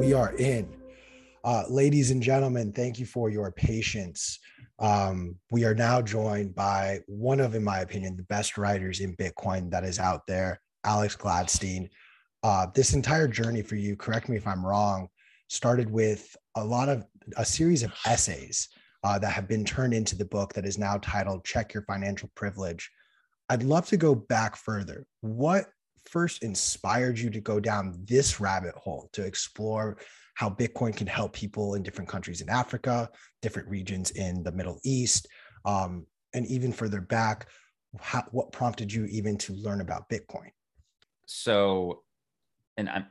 [0.00, 0.66] we are in.
[1.44, 4.38] Uh, ladies and gentlemen, thank you for your patience.
[4.78, 9.14] Um, we are now joined by one of, in my opinion, the best writers in
[9.16, 11.90] Bitcoin that is out there, Alex Gladstein.
[12.42, 15.08] Uh, this entire journey for you, correct me if I'm wrong,
[15.48, 17.04] started with a lot of
[17.36, 18.70] a series of essays
[19.04, 22.30] uh, that have been turned into the book that is now titled Check Your Financial
[22.34, 22.90] Privilege.
[23.50, 25.04] I'd love to go back further.
[25.20, 25.66] What
[26.06, 29.98] first inspired you to go down this rabbit hole to explore
[30.34, 33.10] how Bitcoin can help people in different countries in Africa,
[33.42, 35.28] different regions in the Middle East,
[35.64, 37.48] um, and even further back?
[38.00, 40.50] How, what prompted you even to learn about Bitcoin?
[41.26, 42.04] So,
[42.76, 43.06] and I'm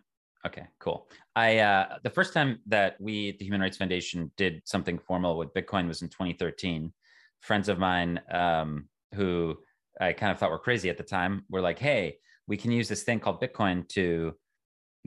[0.45, 1.09] okay, cool.
[1.35, 5.37] I uh, the first time that we at the Human Rights Foundation did something formal
[5.37, 6.91] with Bitcoin was in 2013.
[7.41, 9.57] Friends of mine um, who
[9.99, 12.17] I kind of thought were crazy at the time were like, "Hey,
[12.49, 14.33] we can use this thing called Bitcoin to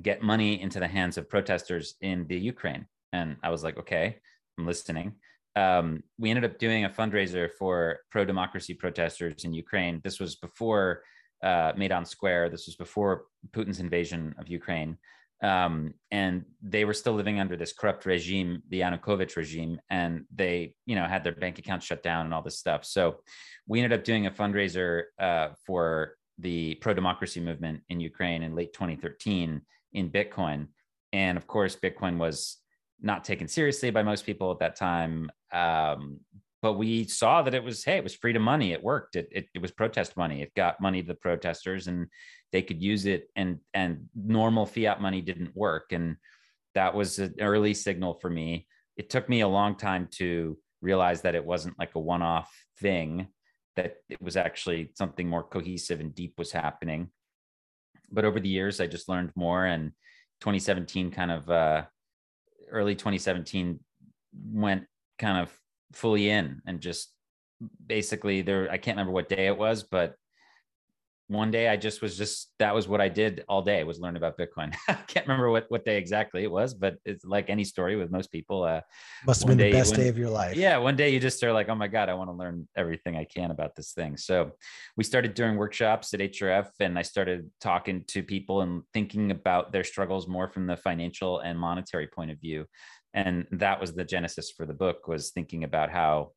[0.00, 2.86] get money into the hands of protesters in the Ukraine.
[3.12, 4.16] And I was like, okay,
[4.56, 5.16] I'm listening.
[5.56, 10.00] Um, we ended up doing a fundraiser for pro democracy protesters in Ukraine.
[10.04, 11.02] This was before
[11.42, 12.50] uh, Maidan Square.
[12.50, 14.96] This was before Putin's invasion of Ukraine.
[15.42, 20.74] Um, and they were still living under this corrupt regime, the Yanukovych regime, and they,
[20.86, 22.84] you know, had their bank accounts shut down and all this stuff.
[22.84, 23.16] So
[23.66, 28.54] we ended up doing a fundraiser uh, for the pro democracy movement in Ukraine in
[28.54, 29.62] late 2013
[29.92, 30.68] in Bitcoin.
[31.12, 32.58] And of course, Bitcoin was
[33.00, 35.30] not taken seriously by most people at that time.
[35.52, 36.20] Um,
[36.60, 38.72] but we saw that it was, hey, it was freedom money.
[38.72, 39.16] It worked.
[39.16, 40.42] It, it, it was protest money.
[40.42, 42.06] It got money to the protesters and
[42.52, 43.28] they could use it.
[43.34, 45.92] And, and normal fiat money didn't work.
[45.92, 46.16] And
[46.74, 48.68] that was an early signal for me.
[48.96, 52.50] It took me a long time to realize that it wasn't like a one off
[52.78, 53.28] thing
[53.76, 57.10] that it was actually something more cohesive and deep was happening.
[58.10, 59.64] But over the years, I just learned more.
[59.64, 59.92] And
[60.40, 61.84] 2017, kind of uh,
[62.70, 63.80] early 2017,
[64.50, 64.84] went
[65.18, 65.52] kind of
[65.92, 67.12] fully in and just
[67.86, 68.70] basically there.
[68.70, 70.14] I can't remember what day it was, but
[71.28, 74.16] one day I just was just that was what I did all day was learn
[74.16, 74.74] about Bitcoin.
[74.88, 78.10] I can't remember what what day exactly it was, but it's like any story with
[78.10, 78.64] most people.
[78.64, 78.80] Uh,
[79.26, 80.56] Must have been the best day of your life.
[80.56, 83.16] Yeah, one day you just are like, oh my god, I want to learn everything
[83.16, 84.16] I can about this thing.
[84.16, 84.52] So
[84.96, 89.72] we started doing workshops at HRF, and I started talking to people and thinking about
[89.72, 92.66] their struggles more from the financial and monetary point of view.
[93.14, 96.32] And that was the genesis for the book was thinking about how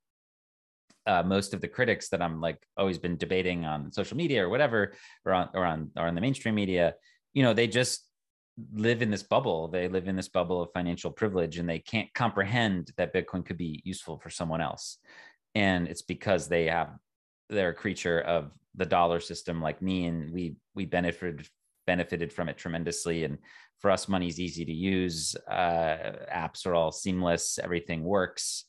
[1.07, 4.49] uh, most of the critics that I'm like always been debating on social media or
[4.49, 4.93] whatever,
[5.25, 6.95] or on or on or on the mainstream media,
[7.33, 8.07] you know, they just
[8.73, 9.67] live in this bubble.
[9.67, 13.57] They live in this bubble of financial privilege, and they can't comprehend that Bitcoin could
[13.57, 14.97] be useful for someone else.
[15.53, 16.89] And it's because they have
[17.49, 21.47] they're a creature of the dollar system like me, and we we benefited
[21.85, 23.25] benefited from it tremendously.
[23.25, 23.37] And
[23.79, 25.35] for us, money's easy to use.
[25.47, 27.59] Uh, apps are all seamless.
[27.59, 28.65] Everything works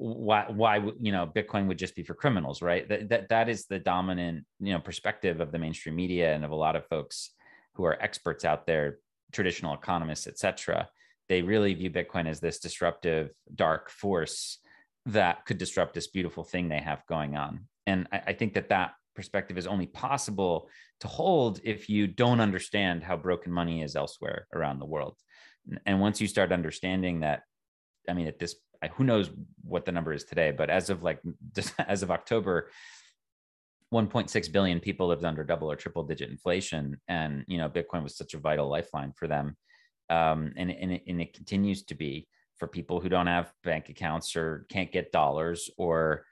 [0.00, 2.88] why why you know bitcoin would just be for criminals right?
[2.88, 6.50] That, that that is the dominant you know perspective of the mainstream media and of
[6.50, 7.30] a lot of folks
[7.74, 8.98] who are experts out there
[9.32, 10.88] traditional economists etc
[11.28, 14.58] they really view bitcoin as this disruptive dark force
[15.06, 17.66] that could disrupt this beautiful thing they have going on.
[17.86, 20.68] And I, I think that that perspective is only possible
[21.00, 25.16] to hold if you don't understand how broken money is elsewhere around the world.
[25.86, 27.42] And once you start understanding that
[28.08, 28.56] i mean at this
[28.88, 29.30] who knows
[29.62, 31.20] what the number is today, but as of like
[31.78, 32.70] as of October,
[33.92, 38.16] 1.6 billion people lived under double or triple digit inflation, and you know Bitcoin was
[38.16, 39.56] such a vital lifeline for them,
[40.08, 42.26] um, and and it, and it continues to be
[42.56, 46.24] for people who don't have bank accounts or can't get dollars or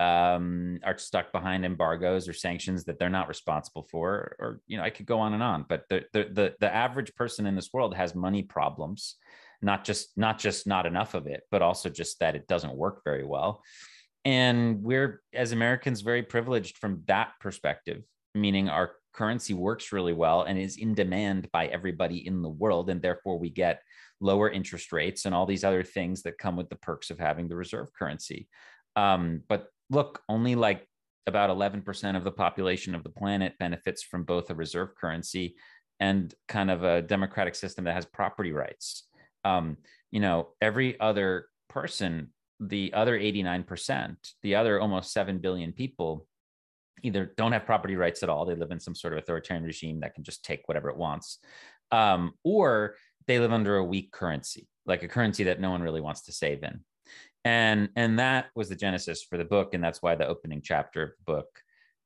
[0.00, 4.82] um, are stuck behind embargoes or sanctions that they're not responsible for, or you know
[4.82, 7.70] I could go on and on, but the the the, the average person in this
[7.72, 9.16] world has money problems
[9.64, 13.02] not just not just not enough of it but also just that it doesn't work
[13.04, 13.62] very well.
[14.26, 18.02] And we're as americans very privileged from that perspective
[18.34, 22.90] meaning our currency works really well and is in demand by everybody in the world
[22.90, 23.80] and therefore we get
[24.20, 27.48] lower interest rates and all these other things that come with the perks of having
[27.48, 28.48] the reserve currency.
[28.96, 30.86] Um, but look only like
[31.26, 35.56] about 11% of the population of the planet benefits from both a reserve currency
[36.00, 39.06] and kind of a democratic system that has property rights
[39.44, 39.76] um,
[40.10, 46.26] you know, every other person, the other 89%, the other almost 7 billion people
[47.02, 48.44] either don't have property rights at all.
[48.44, 51.38] They live in some sort of authoritarian regime that can just take whatever it wants.
[51.90, 52.96] Um, or
[53.26, 56.32] they live under a weak currency, like a currency that no one really wants to
[56.32, 56.80] save in.
[57.44, 59.74] And, and that was the genesis for the book.
[59.74, 61.46] And that's why the opening chapter of the book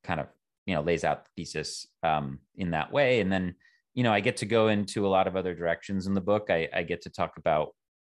[0.02, 0.26] kind of,
[0.66, 3.20] you know, lays out the thesis um, in that way.
[3.20, 3.54] And then,
[3.98, 6.50] you know, I get to go into a lot of other directions in the book.
[6.50, 7.74] I, I get to talk about,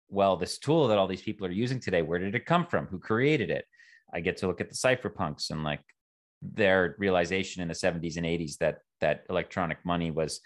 [0.09, 2.87] well, this tool that all these people are using today, where did it come from?
[2.87, 3.63] Who created it?
[4.13, 5.79] I get to look at the cypherpunks and like
[6.41, 10.41] their realization in the 70s and 80s that that electronic money was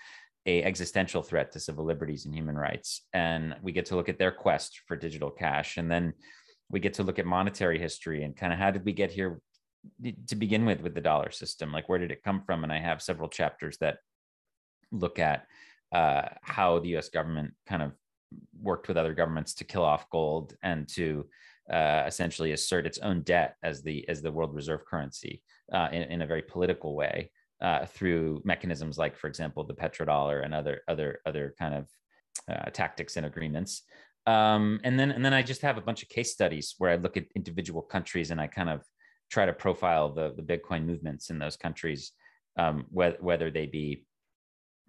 [0.45, 4.19] a existential threat to civil liberties and human rights and we get to look at
[4.19, 6.13] their quest for digital cash and then
[6.69, 9.41] we get to look at monetary history and kind of how did we get here
[10.05, 12.73] eh, to begin with with the dollar system like where did it come from and
[12.73, 13.97] i have several chapters that
[14.93, 15.47] look at
[15.91, 17.91] uh, how the us government kind of
[18.61, 21.25] worked with other governments to kill off gold and to
[21.71, 25.41] uh, essentially assert its own debt as the as the world reserve currency
[25.71, 27.31] uh, in, in, a very political way
[27.61, 31.87] uh, through mechanisms like, for example, the petrodollar and other other other kind of
[32.51, 33.83] uh, tactics and agreements.
[34.25, 36.95] Um, and then and then I just have a bunch of case studies where I
[36.95, 38.81] look at individual countries and I kind of
[39.29, 42.11] try to profile the the Bitcoin movements in those countries,
[42.57, 44.05] um, whether whether they be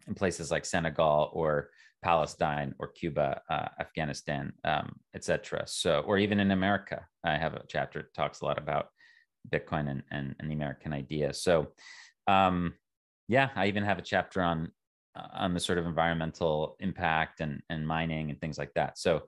[0.07, 1.71] in places like Senegal or
[2.05, 5.65] Palestine or Cuba, uh, Afghanistan, um, etc.
[5.67, 8.89] So, or even in America, I have a chapter that talks a lot about
[9.49, 11.33] Bitcoin and, and, and the American idea.
[11.33, 11.69] So,
[12.27, 12.75] um,
[13.27, 14.71] yeah, I even have a chapter on
[15.17, 18.99] uh, on the sort of environmental impact and and mining and things like that.
[18.99, 19.23] So,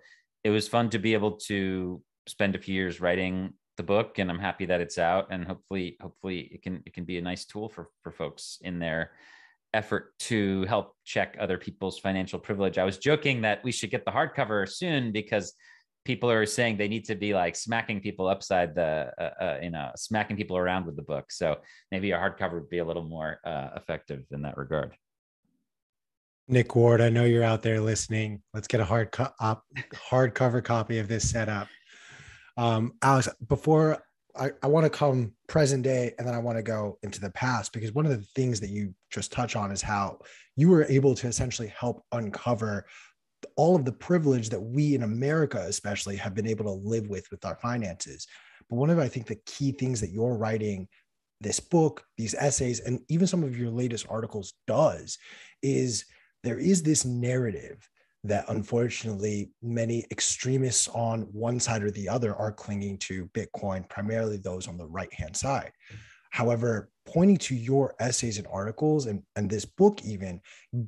[0.45, 4.31] it was fun to be able to spend a few years writing the book, and
[4.31, 5.29] I'm happy that it's out.
[5.31, 8.79] And hopefully, hopefully, it can it can be a nice tool for for folks in
[8.79, 9.13] there
[9.77, 12.79] effort to help check other people's financial privilege.
[12.79, 15.55] I was joking that we should get the hardcover soon because
[16.05, 19.71] people are saying they need to be like smacking people upside the, uh, uh, you
[19.71, 21.31] know, smacking people around with the book.
[21.31, 21.57] So
[21.93, 24.97] maybe a hardcover would be a little more uh, effective in that regard.
[26.49, 28.41] Nick Ward, I know you're out there listening.
[28.55, 29.65] Let's get a hard co- op-
[30.11, 31.69] hardcover copy of this set up.
[32.57, 34.06] Um, Alex, before
[34.39, 37.31] I, I want to come present day and then I want to go into the
[37.31, 40.19] past because one of the things that you just touch on is how
[40.57, 42.87] you were able to essentially help uncover
[43.57, 47.31] all of the privilege that we in America, especially, have been able to live with
[47.31, 48.27] with our finances.
[48.69, 50.89] But one of, I think, the key things that you're writing
[51.41, 55.19] this book, these essays, and even some of your latest articles does
[55.63, 56.07] is
[56.43, 57.89] there is this narrative
[58.29, 64.37] that unfortunately many extremists on one side or the other are clinging to Bitcoin, primarily
[64.37, 65.73] those on the right hand side.
[66.31, 70.41] However, pointing to your essays and articles and, and this book even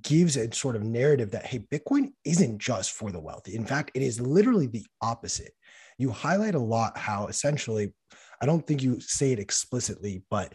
[0.03, 3.55] gives a sort of narrative that, hey, Bitcoin isn't just for the wealthy.
[3.55, 5.53] In fact, it is literally the opposite.
[5.97, 7.95] You highlight a lot how essentially,
[8.43, 10.53] I don't think you say it explicitly, but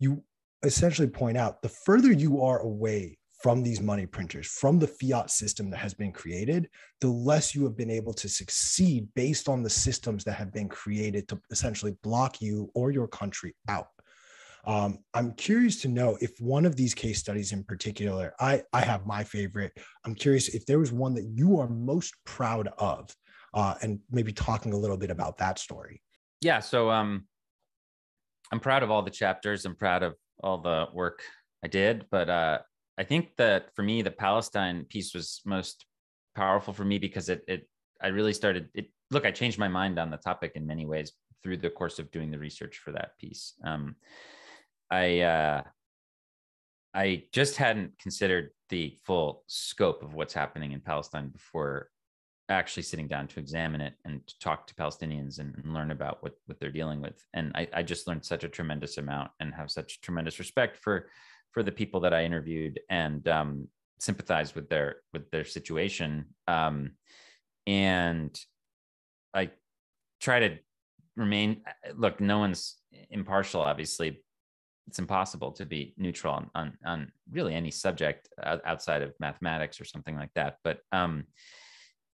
[0.00, 0.24] you
[0.62, 5.30] essentially point out the further you are away from these money printers, from the fiat
[5.30, 6.68] system that has been created,
[7.00, 10.68] the less you have been able to succeed based on the systems that have been
[10.68, 13.88] created to essentially block you or your country out.
[14.64, 18.80] Um, I'm curious to know if one of these case studies in particular, I, I
[18.80, 19.72] have my favorite.
[20.04, 23.14] I'm curious if there was one that you are most proud of,
[23.54, 26.02] uh, and maybe talking a little bit about that story.
[26.40, 26.58] Yeah.
[26.60, 27.26] So um,
[28.50, 29.64] I'm proud of all the chapters.
[29.64, 31.22] I'm proud of all the work
[31.64, 32.58] I did, but uh,
[32.98, 35.84] I think that for me, the Palestine piece was most
[36.34, 37.68] powerful for me because it it
[38.00, 38.86] I really started it.
[39.10, 41.12] Look, I changed my mind on the topic in many ways
[41.42, 43.54] through the course of doing the research for that piece.
[43.64, 43.96] Um,
[44.90, 45.62] I uh,
[46.94, 51.90] I just hadn't considered the full scope of what's happening in Palestine before
[52.48, 56.22] actually sitting down to examine it and to talk to Palestinians and, and learn about
[56.22, 57.22] what what they're dealing with.
[57.34, 61.08] And I, I just learned such a tremendous amount and have such tremendous respect for
[61.56, 66.26] for the people that I interviewed and um, sympathize with their with their situation.
[66.46, 66.92] Um,
[67.66, 68.38] and
[69.32, 69.52] I
[70.20, 70.58] try to
[71.16, 71.62] remain.
[71.94, 72.76] Look, no one's
[73.08, 73.62] impartial.
[73.62, 74.22] Obviously,
[74.86, 79.86] it's impossible to be neutral on on, on really any subject outside of mathematics or
[79.86, 80.58] something like that.
[80.62, 81.24] But um,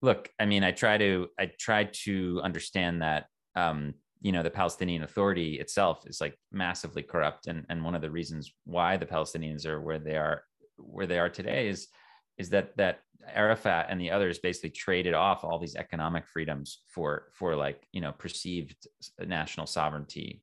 [0.03, 4.51] look, I mean, I try to I try to understand that um, you know the
[4.51, 9.07] palestinian authority itself is like massively corrupt and and one of the reasons why the
[9.07, 10.45] palestinians are where they are
[10.77, 11.89] where they are today is
[12.39, 13.01] is that that
[13.35, 18.01] arafat and the others basically traded off all these economic freedoms for for like you
[18.01, 18.87] know perceived
[19.27, 20.43] national sovereignty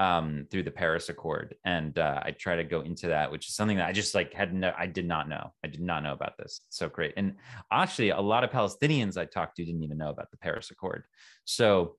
[0.00, 3.56] um, through the Paris Accord, and uh, I try to go into that, which is
[3.56, 5.52] something that I just like had no, I did not know.
[5.64, 6.60] I did not know about this.
[6.68, 7.34] So great, and
[7.72, 11.04] actually, a lot of Palestinians I talked to didn't even know about the Paris Accord.
[11.46, 11.96] So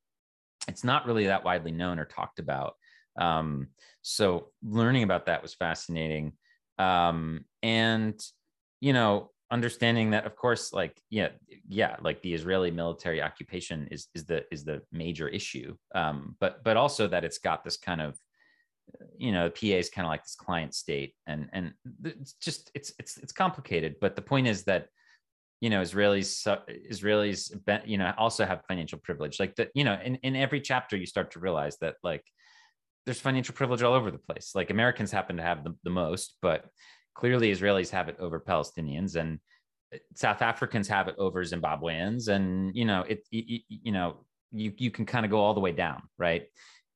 [0.70, 2.76] it's not really that widely known or talked about.
[3.20, 3.68] Um,
[4.02, 6.34] so learning about that was fascinating.
[6.78, 8.20] Um, and,
[8.80, 11.30] you know, understanding that of course, like, yeah,
[11.68, 15.76] yeah, like the Israeli military occupation is, is the, is the major issue.
[15.94, 18.18] Um, but, but also that it's got this kind of
[19.18, 21.74] you know, PA is kind of like this client state, and and
[22.04, 23.96] it's just it's it's it's complicated.
[24.02, 24.88] But the point is that
[25.62, 26.48] you know Israelis
[26.90, 27.52] Israelis
[27.86, 29.40] you know also have financial privilege.
[29.40, 32.24] Like that, you know, in in every chapter you start to realize that like
[33.06, 34.52] there's financial privilege all over the place.
[34.56, 36.66] Like Americans happen to have the, the most, but
[37.16, 39.40] clearly Israelis have it over Palestinians and
[39.94, 43.28] uh, South Africans have it over Zimbabweans, and you know it.
[43.32, 46.48] You, you know you you can kind of go all the way down, right?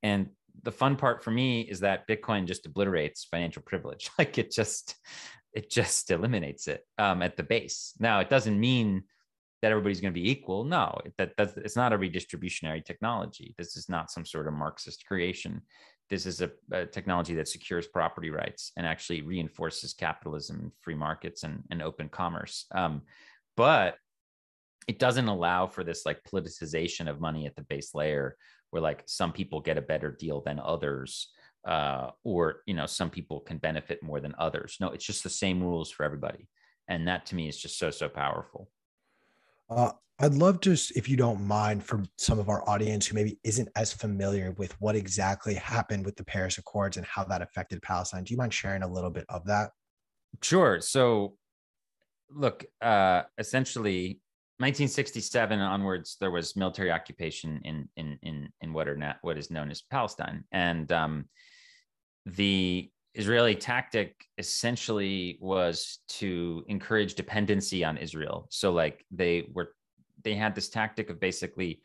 [0.02, 0.30] And
[0.62, 4.10] the fun part for me is that Bitcoin just obliterates financial privilege.
[4.18, 4.94] Like it just
[5.54, 7.94] it just eliminates it um, at the base.
[7.98, 9.04] Now it doesn't mean
[9.62, 10.64] that everybody's going to be equal.
[10.64, 13.54] No, that that's it's not a redistributionary technology.
[13.56, 15.62] This is not some sort of Marxist creation
[16.10, 21.44] this is a, a, technology that secures property rights and actually reinforces capitalism free markets
[21.44, 22.66] and, and open commerce.
[22.74, 23.02] Um,
[23.56, 23.96] but
[24.86, 28.36] it doesn't allow for this like politicization of money at the base layer
[28.70, 31.30] where like some people get a better deal than others
[31.66, 35.30] uh, or you know some people can benefit more than others no it's just the
[35.30, 36.48] same rules for everybody
[36.88, 38.68] and that to me is just so so powerful
[39.70, 43.38] uh, I'd love to, if you don't mind, for some of our audience who maybe
[43.42, 47.82] isn't as familiar with what exactly happened with the Paris Accords and how that affected
[47.82, 48.22] Palestine.
[48.22, 49.70] Do you mind sharing a little bit of that?
[50.40, 50.80] Sure.
[50.80, 51.36] So,
[52.30, 54.20] look, uh, essentially,
[54.58, 59.50] 1967 onwards, there was military occupation in in in in what are not what is
[59.50, 61.24] known as Palestine, and um,
[62.26, 68.46] the Israeli tactic essentially was to encourage dependency on Israel.
[68.50, 69.74] So, like, they were
[70.22, 71.80] they had this tactic of basically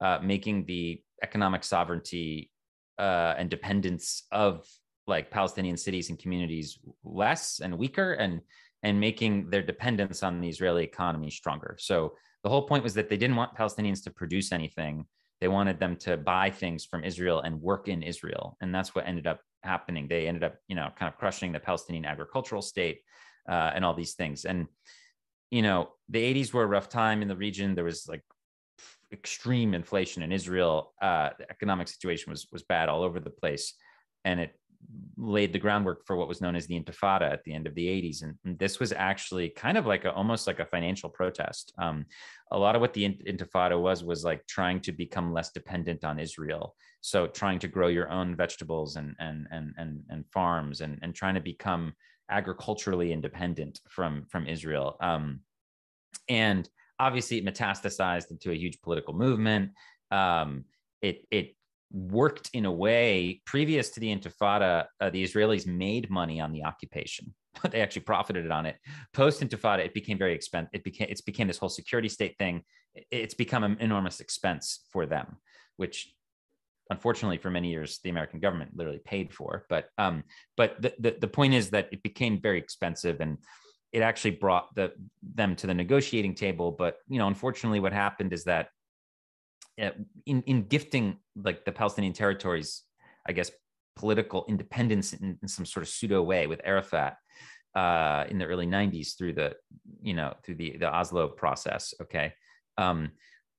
[0.00, 2.50] uh, making the economic sovereignty
[2.98, 4.66] uh, and dependence of
[5.06, 8.40] like Palestinian cities and communities less and weaker, and
[8.82, 11.76] and making their dependence on the Israeli economy stronger.
[11.78, 15.06] So the whole point was that they didn't want Palestinians to produce anything.
[15.40, 19.06] They wanted them to buy things from Israel and work in Israel, and that's what
[19.06, 20.08] ended up happening.
[20.08, 23.00] They ended up, you know, kind of crushing the Palestinian agricultural state
[23.48, 24.44] uh, and all these things.
[24.44, 24.66] And
[25.50, 27.74] you know, the 80s were a rough time in the region.
[27.74, 28.22] There was like
[29.12, 30.94] extreme inflation in Israel.
[31.00, 33.74] Uh, the economic situation was was bad all over the place,
[34.24, 34.58] and it
[35.16, 37.86] laid the groundwork for what was known as the Intifada at the end of the
[37.86, 38.22] 80s.
[38.22, 41.72] And, this was actually kind of like a, almost like a financial protest.
[41.78, 42.06] Um,
[42.50, 46.18] a lot of what the Intifada was was like trying to become less dependent on
[46.18, 46.74] Israel.
[47.00, 51.14] So trying to grow your own vegetables and and and and, and farms and and
[51.14, 51.94] trying to become
[52.30, 54.96] agriculturally independent from from Israel.
[55.00, 55.40] Um,
[56.28, 59.70] and obviously, it metastasized into a huge political movement.
[60.10, 60.64] Um,
[61.00, 61.56] it it
[61.92, 64.86] worked in a way previous to the Intifada.
[65.00, 67.34] Uh, the Israelis made money on the occupation.
[67.70, 68.76] they actually profited on it.
[69.12, 70.70] Post Intifada, it became very expensive.
[70.72, 72.62] It became it's became this whole security state thing.
[73.10, 75.36] It's become an enormous expense for them,
[75.76, 76.12] which
[76.90, 80.24] unfortunately for many years the american government literally paid for but um
[80.56, 83.38] but the, the, the point is that it became very expensive and
[83.92, 88.32] it actually brought the them to the negotiating table but you know unfortunately what happened
[88.32, 88.68] is that
[89.78, 92.82] in in gifting like the palestinian territories
[93.26, 93.50] i guess
[93.96, 97.16] political independence in, in some sort of pseudo way with arafat
[97.74, 99.54] uh, in the early 90s through the
[100.02, 102.32] you know through the the oslo process okay
[102.78, 103.10] um,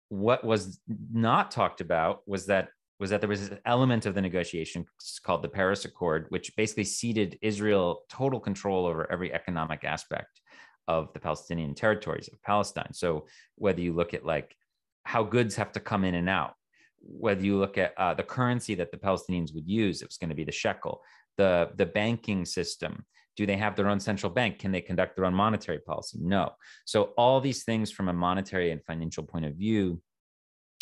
[0.09, 0.79] what was
[1.11, 4.85] not talked about was that was that there was an element of the negotiation
[5.23, 10.39] called the Paris Accord, which basically ceded Israel total control over every economic aspect
[10.87, 12.93] of the Palestinian territories of Palestine.
[12.93, 14.55] So whether you look at like
[15.03, 16.53] how goods have to come in and out,
[16.99, 20.29] whether you look at uh, the currency that the Palestinians would use, it was going
[20.29, 21.01] to be the shekel,
[21.37, 23.05] the the banking system.
[23.35, 24.59] Do they have their own central bank?
[24.59, 26.19] Can they conduct their own monetary policy?
[26.21, 26.51] No.
[26.85, 30.01] So all these things from a monetary and financial point of view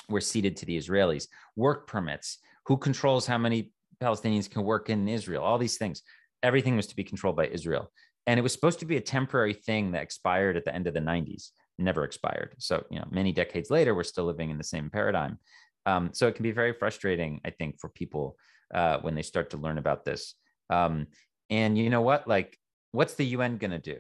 [0.09, 1.27] were ceded to the Israelis.
[1.55, 6.01] Work permits, who controls how many Palestinians can work in Israel, all these things.
[6.43, 7.89] Everything was to be controlled by Israel.
[8.27, 10.93] And it was supposed to be a temporary thing that expired at the end of
[10.93, 11.51] the 90s,
[11.81, 12.55] never expired.
[12.59, 15.39] So, you know, many decades later, we're still living in the same paradigm.
[15.85, 18.37] Um, so it can be very frustrating, I think, for people
[18.73, 20.35] uh, when they start to learn about this.
[20.69, 21.07] Um,
[21.49, 22.27] and you know what?
[22.27, 22.57] Like,
[22.91, 23.99] what's the UN going to do?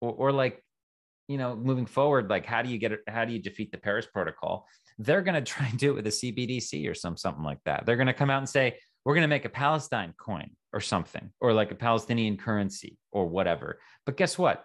[0.00, 0.62] Or, or like,
[1.28, 3.00] you know, moving forward, like, how do you get it?
[3.08, 4.66] How do you defeat the Paris Protocol?
[4.98, 7.86] they're going to try and do it with a CBDC or some something like that.
[7.86, 10.80] They're going to come out and say, we're going to make a Palestine coin or
[10.80, 13.80] something, or like a Palestinian currency or whatever.
[14.06, 14.64] But guess what?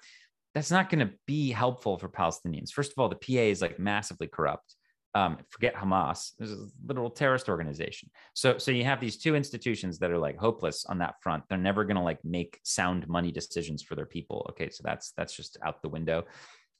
[0.57, 2.71] That's not going to be helpful for Palestinians.
[2.71, 4.73] First of all, the PA is like massively corrupt.
[5.13, 8.09] Um, forget Hamas, there's a literal terrorist organization.
[8.33, 11.43] So, so you have these two institutions that are like hopeless on that front.
[11.47, 14.47] They're never going to like make sound money decisions for their people.
[14.49, 16.23] Okay, so that's that's just out the window.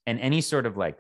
[0.08, 0.98] And any sort of like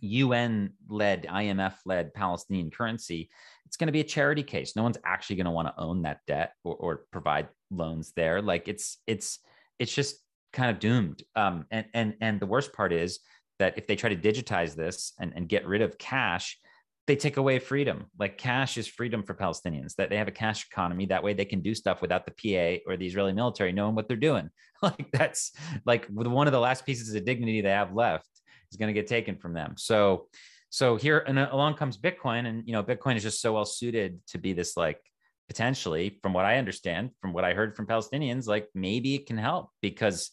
[0.00, 3.30] UN led, IMF led Palestinian currency,
[3.64, 4.74] it's going to be a charity case.
[4.74, 8.42] No one's actually going to want to own that debt or, or, provide loans there.
[8.42, 9.38] Like it's it's
[9.78, 10.16] it's just
[10.56, 11.22] kind of doomed.
[11.36, 13.20] Um, and and and the worst part is
[13.58, 16.58] that if they try to digitize this and, and get rid of cash,
[17.06, 18.06] they take away freedom.
[18.18, 19.94] Like cash is freedom for Palestinians.
[19.94, 21.06] That they have a cash economy.
[21.06, 24.08] That way they can do stuff without the PA or the Israeli military knowing what
[24.08, 24.50] they're doing.
[24.82, 25.52] Like that's
[25.86, 28.28] like one of the last pieces of dignity they have left
[28.70, 29.72] is going to get taken from them.
[29.78, 30.28] So
[30.68, 34.20] so here and along comes Bitcoin, and you know Bitcoin is just so well suited
[34.28, 35.00] to be this like
[35.48, 39.38] potentially, from what I understand, from what I heard from Palestinians, like maybe it can
[39.38, 40.30] help because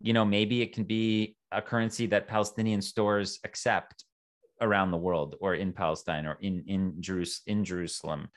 [0.00, 4.04] you know maybe it can be a currency that Palestinian stores accept
[4.60, 8.28] around the world or in Palestine or in in, Jerus- in Jerusalem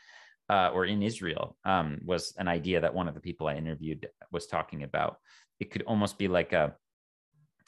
[0.49, 4.07] uh, or in Israel um, was an idea that one of the people I interviewed
[4.31, 5.17] was talking about.
[5.59, 6.75] It could almost be like a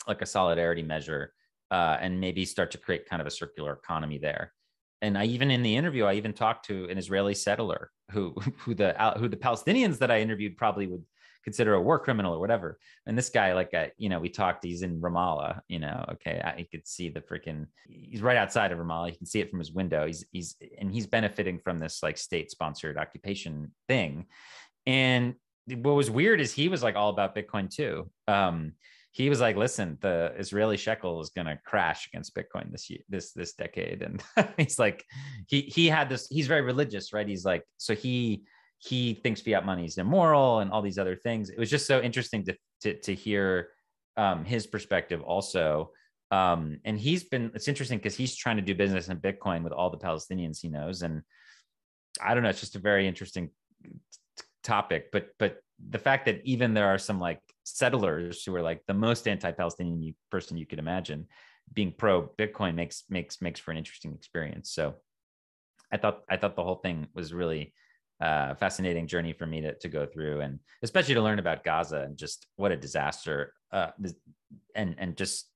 [0.08, 1.34] like a solidarity measure
[1.72, 4.54] uh, and maybe start to create kind of a circular economy there.
[5.02, 8.74] And I even in the interview, I even talked to an Israeli settler who who
[8.74, 11.04] the who the Palestinians that I interviewed probably would
[11.46, 12.78] consider a war criminal or whatever.
[13.06, 16.42] And this guy, like, I, you know, we talked, he's in Ramallah, you know, okay.
[16.44, 19.12] I could see the freaking, he's right outside of Ramallah.
[19.12, 20.06] You can see it from his window.
[20.06, 24.25] He's, he's, and he's benefiting from this like state sponsored occupation thing.
[24.86, 25.36] And
[25.68, 28.10] what was weird is he was like all about Bitcoin too.
[28.28, 28.74] Um,
[29.16, 33.00] he was like, "Listen, the Israeli shekel is going to crash against Bitcoin this year,
[33.08, 34.22] this this decade." And
[34.58, 35.06] he's like,
[35.48, 36.28] he he had this.
[36.28, 37.25] He's very religious, right?
[37.25, 38.44] He's like, so he
[38.79, 41.50] he thinks fiat money is immoral and all these other things.
[41.50, 43.70] It was just so interesting to to, to hear
[44.17, 45.91] um, his perspective also.
[46.32, 49.74] Um, and he's been it's interesting because he's trying to do business in Bitcoin with
[49.74, 51.22] all the Palestinians he knows, and
[52.22, 52.50] I don't know.
[52.50, 53.50] It's just a very interesting
[54.63, 58.82] topic, but but the fact that even there are some like settlers who are like
[58.88, 61.27] the most anti-Palestinian person you could imagine
[61.74, 64.72] being pro Bitcoin makes makes makes for an interesting experience.
[64.72, 64.96] So
[65.91, 67.74] I thought I thought the whole thing was really
[68.22, 72.02] uh, fascinating journey for me to, to go through and especially to learn about Gaza
[72.02, 73.92] and just what a disaster uh,
[74.76, 75.50] and and just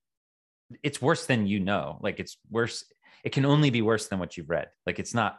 [0.84, 2.00] it's worse than you know.
[2.02, 2.84] Like it's worse
[3.24, 4.68] it can only be worse than what you've read.
[4.86, 5.38] Like it's not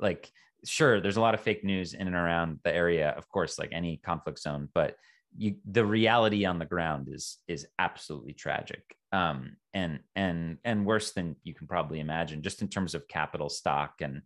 [0.00, 0.30] like
[0.64, 3.68] sure there's a lot of fake news in and around the area of course like
[3.70, 4.96] any conflict zone but
[5.36, 8.82] you the reality on the ground is is absolutely tragic.
[9.12, 13.48] Um and and and worse than you can probably imagine just in terms of capital
[13.48, 14.22] stock and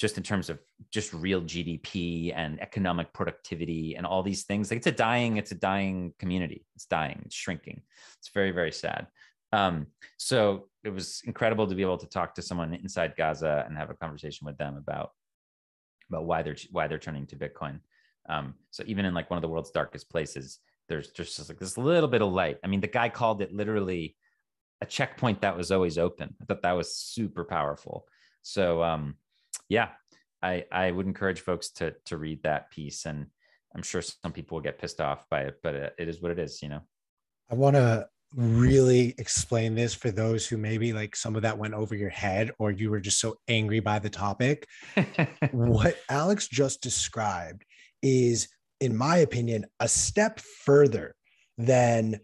[0.00, 0.58] just in terms of
[0.90, 5.52] just real gdp and economic productivity and all these things like it's a dying it's
[5.52, 7.80] a dying community it's dying it's shrinking
[8.18, 9.06] it's very very sad
[9.52, 9.86] um
[10.16, 13.90] so it was incredible to be able to talk to someone inside gaza and have
[13.90, 15.10] a conversation with them about
[16.08, 17.80] about why they're why they're turning to bitcoin
[18.28, 20.58] um, so even in like one of the world's darkest places,
[20.88, 22.58] there's just like this little bit of light.
[22.62, 24.16] I mean, the guy called it literally
[24.80, 26.34] a checkpoint that was always open.
[26.40, 28.06] I thought that was super powerful.
[28.42, 29.16] So um,
[29.70, 29.88] yeah,
[30.42, 33.26] I I would encourage folks to to read that piece, and
[33.74, 36.38] I'm sure some people will get pissed off by it, but it is what it
[36.38, 36.80] is, you know.
[37.50, 41.74] I want to really explain this for those who maybe like some of that went
[41.74, 44.66] over your head or you were just so angry by the topic.
[45.52, 47.64] what Alex just described
[48.02, 48.48] is,
[48.80, 51.14] in my opinion, a step further
[51.58, 52.20] than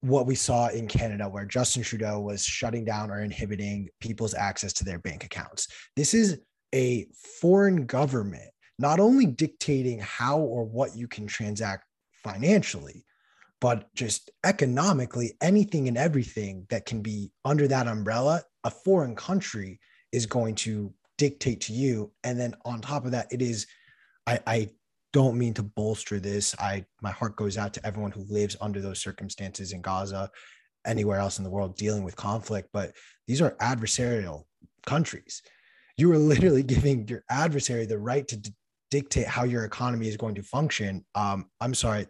[0.00, 4.72] what we saw in Canada, where Justin Trudeau was shutting down or inhibiting people's access
[4.74, 5.68] to their bank accounts.
[5.96, 6.40] This is
[6.74, 7.06] a
[7.40, 11.84] foreign government not only dictating how or what you can transact
[12.24, 13.04] financially,
[13.60, 19.78] but just economically, anything and everything that can be under that umbrella, a foreign country
[20.12, 22.10] is going to dictate to you.
[22.24, 23.66] And then on top of that, it is
[24.26, 24.70] I, I
[25.12, 26.54] don't mean to bolster this.
[26.58, 30.30] I my heart goes out to everyone who lives under those circumstances in Gaza,
[30.86, 32.68] anywhere else in the world dealing with conflict.
[32.72, 32.92] But
[33.26, 34.44] these are adversarial
[34.86, 35.42] countries.
[35.96, 38.54] You are literally giving your adversary the right to d-
[38.90, 41.04] dictate how your economy is going to function.
[41.14, 42.06] Um, I'm sorry,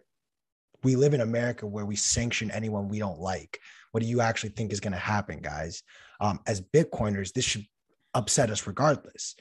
[0.83, 3.59] we live in America where we sanction anyone we don't like.
[3.91, 5.83] What do you actually think is going to happen, guys?
[6.19, 7.65] Um, as Bitcoiners, this should
[8.13, 9.35] upset us regardless.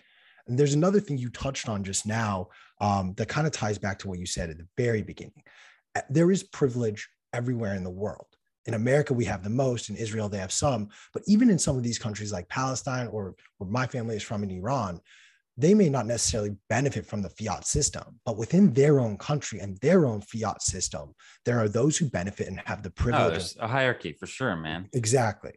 [0.47, 2.49] And there's another thing you touched on just now
[2.81, 5.43] um, that kind of ties back to what you said at the very beginning.
[6.09, 8.27] There is privilege everywhere in the world.
[8.67, 9.89] In America, we have the most.
[9.89, 10.89] In Israel, they have some.
[11.13, 14.43] But even in some of these countries like Palestine or where my family is from
[14.43, 15.01] in Iran,
[15.57, 19.77] they may not necessarily benefit from the fiat system, but within their own country and
[19.79, 21.15] their own fiat system,
[21.45, 23.27] there are those who benefit and have the oh, privilege.
[23.27, 24.89] Oh, there's a hierarchy for sure, man.
[24.93, 25.53] Exactly.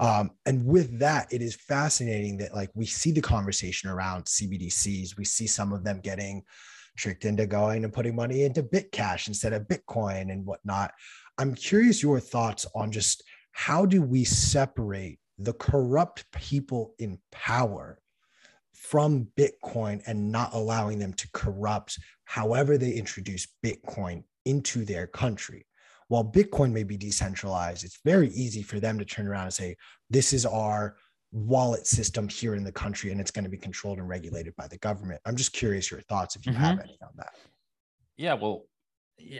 [0.00, 5.16] Um, and with that, it is fascinating that like we see the conversation around CBDCs.
[5.16, 6.42] We see some of them getting
[6.96, 10.92] tricked into going and putting money into Bitcash instead of Bitcoin and whatnot.
[11.38, 17.98] I'm curious your thoughts on just how do we separate the corrupt people in power
[18.72, 25.66] from Bitcoin and not allowing them to corrupt however they introduce Bitcoin into their country.
[26.08, 29.76] While Bitcoin may be decentralized, it's very easy for them to turn around and say,
[30.10, 30.96] This is our
[31.32, 34.68] wallet system here in the country and it's going to be controlled and regulated by
[34.68, 35.20] the government.
[35.24, 36.62] I'm just curious your thoughts if you mm-hmm.
[36.62, 37.34] have any on that.
[38.16, 38.66] Yeah, well,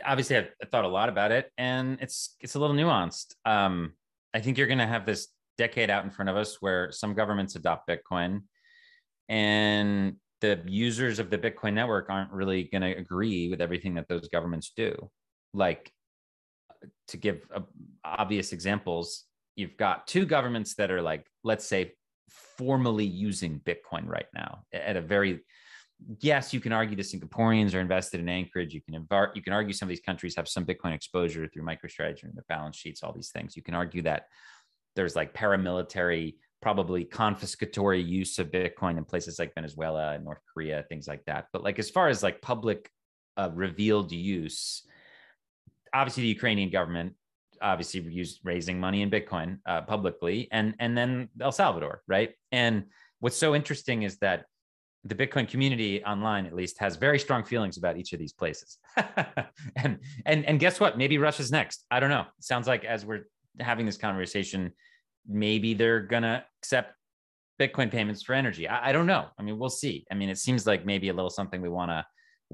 [0.05, 3.35] obviously I've thought a lot about it and it's it's a little nuanced.
[3.45, 3.93] Um,
[4.33, 7.13] I think you're going to have this decade out in front of us where some
[7.13, 8.41] governments adopt Bitcoin
[9.29, 14.07] and the users of the Bitcoin network aren't really going to agree with everything that
[14.09, 14.93] those governments do.
[15.53, 15.91] Like,
[17.09, 17.63] to give a,
[18.03, 19.23] obvious examples,
[19.55, 21.93] you've got two governments that are like, let's say,
[22.57, 25.41] formally using Bitcoin right now at a very
[26.21, 28.73] yes, you can argue the Singaporeans are invested in Anchorage.
[28.73, 32.23] You can you can argue some of these countries have some Bitcoin exposure through MicroStrategy
[32.23, 33.55] and their balance sheets, all these things.
[33.55, 34.25] You can argue that
[34.95, 40.83] there's like paramilitary probably confiscatory use of Bitcoin in places like Venezuela and North Korea,
[40.89, 41.45] things like that.
[41.53, 42.89] But like as far as like public
[43.37, 44.83] uh, revealed use,
[45.95, 47.13] obviously the Ukrainian government
[47.61, 52.31] obviously used raising money in Bitcoin uh, publicly, and and then El Salvador, right?
[52.51, 52.85] And
[53.19, 54.45] what's so interesting is that
[55.03, 58.77] the Bitcoin community online, at least, has very strong feelings about each of these places.
[59.75, 60.97] and and and guess what?
[60.97, 61.85] Maybe Russia's next.
[61.89, 62.25] I don't know.
[62.39, 63.25] Sounds like as we're
[63.59, 64.71] having this conversation,
[65.27, 66.93] maybe they're gonna accept
[67.59, 68.67] Bitcoin payments for energy.
[68.67, 69.27] I, I, don't know.
[69.39, 70.05] I mean, we'll see.
[70.11, 72.05] I mean, it seems like maybe a little something we want to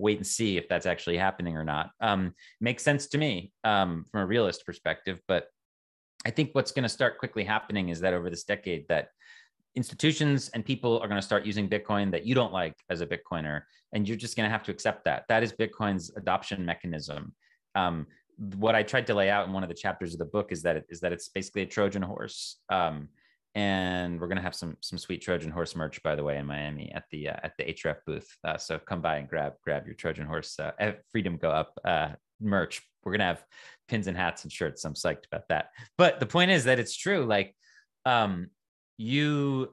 [0.02, 1.92] wait and see if that's actually happening or not.
[2.02, 5.48] Um, makes sense to me um, from a realist perspective, but
[6.26, 9.10] I think what's going to start quickly happening is that over this decade, that
[9.76, 13.08] institutions and people are going to start using Bitcoin that you don't like as a
[13.08, 13.62] Bitcoiner,
[13.94, 15.24] and you're just going to have to accept that.
[15.30, 17.34] That is Bitcoin's adoption mechanism.
[17.76, 18.08] Um,
[18.58, 20.62] what I tried to lay out in one of the chapters of the book is
[20.64, 22.58] that it, is that it's basically a Trojan horse.
[22.70, 23.10] Um,
[23.56, 26.92] and we're gonna have some some sweet Trojan horse merch, by the way, in Miami
[26.94, 28.28] at the uh, at the HRF booth.
[28.44, 32.10] Uh, so come by and grab grab your Trojan horse uh, Freedom Go Up uh,
[32.40, 32.82] merch.
[33.04, 33.44] We're gonna have
[33.88, 34.86] pins and hats and shirts.
[34.86, 35.70] I'm psyched about that.
[35.98, 37.26] But the point is that it's true.
[37.26, 37.56] Like,
[38.06, 38.48] um,
[38.98, 39.70] you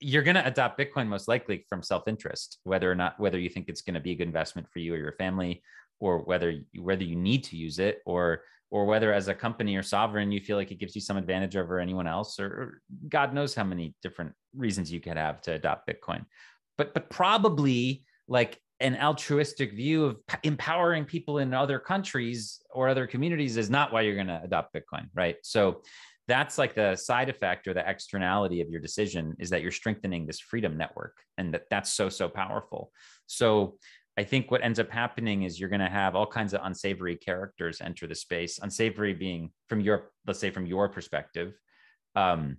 [0.00, 3.68] you're going to adopt bitcoin most likely from self-interest whether or not whether you think
[3.68, 5.62] it's going to be a good investment for you or your family
[6.00, 8.42] or whether whether you need to use it or
[8.74, 11.56] or whether as a company or sovereign you feel like it gives you some advantage
[11.56, 15.88] over anyone else or, god knows how many different reasons you could have to adopt
[15.88, 16.24] bitcoin.
[16.76, 23.06] But but probably like an altruistic view of empowering people in other countries or other
[23.06, 25.36] communities is not why you're going to adopt bitcoin right?
[25.44, 25.82] So
[26.26, 30.26] that's like the side effect or the externality of your decision is that you're strengthening
[30.26, 32.90] this freedom network and that that's so so powerful.
[33.26, 33.78] So
[34.16, 37.16] i think what ends up happening is you're going to have all kinds of unsavory
[37.16, 41.54] characters enter the space unsavory being from your let's say from your perspective
[42.16, 42.58] um,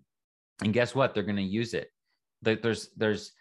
[0.61, 1.13] and guess what?
[1.13, 1.91] They're going to use it.
[2.41, 3.31] There's there's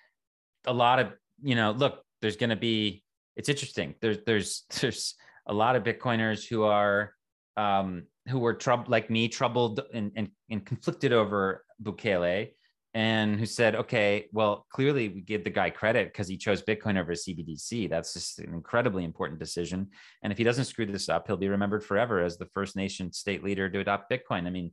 [0.67, 3.03] a lot of you know look there's going to be
[3.37, 3.95] it's interesting.
[4.01, 5.15] There's there's there's
[5.47, 7.13] a lot of bitcoiners who are
[7.57, 12.51] um, who were troubled like me, troubled and, and, and conflicted over Bukele,
[12.95, 16.97] and who said, okay, well, clearly we give the guy credit because he chose Bitcoin
[16.97, 17.91] over CBDC.
[17.91, 19.89] That's just an incredibly important decision.
[20.23, 23.13] And if he doesn't screw this up, he'll be remembered forever as the first nation
[23.13, 24.47] state leader to adopt Bitcoin.
[24.47, 24.71] I mean,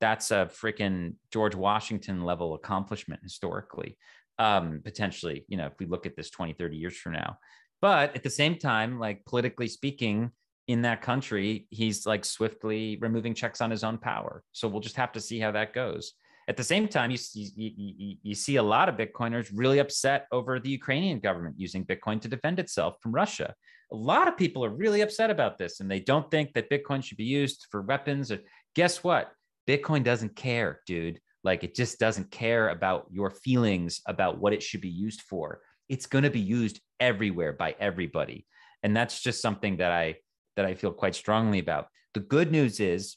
[0.00, 3.98] that's a freaking George Washington level accomplishment historically,
[4.38, 7.38] um, potentially, you know, if we look at this 20, 30 years from now.
[7.82, 10.30] But at the same time, like politically speaking,
[10.66, 14.42] in that country, he's like swiftly removing checks on his own power.
[14.52, 16.14] So we'll just have to see how that goes.
[16.46, 20.60] At the same time, you, you, you, see a lot of Bitcoiners really upset over
[20.60, 23.54] the Ukrainian government using Bitcoin to defend itself from Russia.
[23.92, 27.02] A lot of people are really upset about this, and they don't think that Bitcoin
[27.02, 28.30] should be used for weapons.
[28.30, 28.40] Or,
[28.74, 29.32] guess what?
[29.66, 31.18] Bitcoin doesn't care, dude.
[31.42, 35.60] Like it just doesn't care about your feelings about what it should be used for.
[35.88, 38.46] It's going to be used everywhere by everybody.
[38.82, 40.16] And that's just something that I
[40.56, 41.88] that I feel quite strongly about.
[42.14, 43.16] The good news is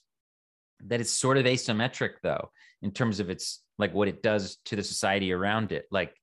[0.86, 2.50] that it's sort of asymmetric though
[2.82, 5.86] in terms of its like what it does to the society around it.
[5.92, 6.14] Like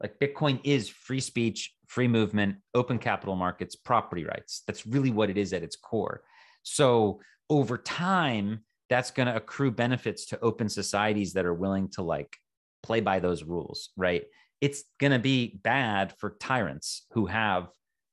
[0.00, 4.62] like Bitcoin is free speech, free movement, open capital markets, property rights.
[4.66, 6.22] That's really what it is at its core.
[6.62, 12.02] So over time, that's going to accrue benefits to open societies that are willing to
[12.02, 12.36] like
[12.82, 14.24] play by those rules, right?
[14.60, 17.68] It's going to be bad for tyrants who have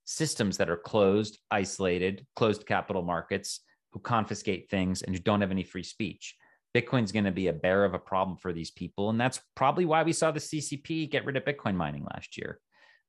[0.05, 3.61] systems that are closed, isolated, closed capital markets
[3.91, 6.35] who confiscate things and who don't have any free speech.
[6.75, 9.09] Bitcoin's going to be a bear of a problem for these people.
[9.09, 12.59] And that's probably why we saw the CCP get rid of Bitcoin mining last year,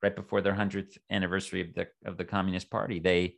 [0.01, 2.99] right before their 100th anniversary of the, of the Communist Party.
[2.99, 3.35] They,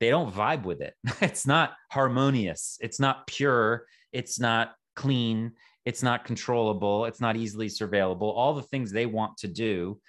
[0.00, 0.94] they don't vibe with it.
[1.20, 2.78] It's not harmonious.
[2.80, 3.86] It's not pure.
[4.12, 5.52] It's not clean.
[5.84, 8.32] it's not controllable, it's not easily surveillable.
[8.34, 10.00] All the things they want to do,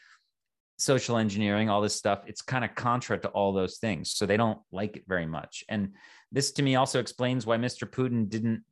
[0.77, 4.11] social engineering, all this stuff, it's kind of contra to all those things.
[4.11, 5.63] So they don't like it very much.
[5.69, 5.93] And
[6.31, 7.89] this to me also explains why Mr.
[7.89, 8.63] Putin didn't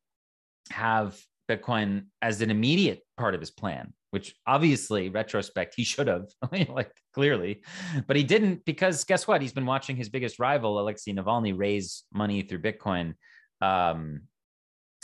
[0.74, 1.18] have
[1.50, 6.26] Bitcoin as an immediate part of his plan, which obviously, retrospect, he should have,
[6.70, 7.64] like clearly,
[8.08, 9.42] but he didn't because guess what?
[9.42, 13.14] He's been watching his biggest rival, Alexei Navalny, raise money through Bitcoin
[13.62, 14.22] um,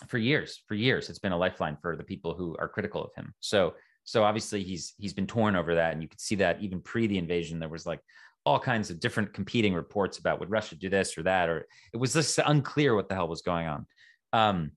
[0.08, 0.62] for years.
[0.67, 3.34] For years, it's been a lifeline for the people who are critical of him.
[3.39, 6.82] So, so obviously, he's he's been torn over that, and you could see that even
[6.82, 8.01] pre the invasion, there was like
[8.45, 11.97] all kinds of different competing reports about would Russia do this or that, or it
[11.97, 13.86] was just unclear what the hell was going on.
[14.32, 14.71] Um,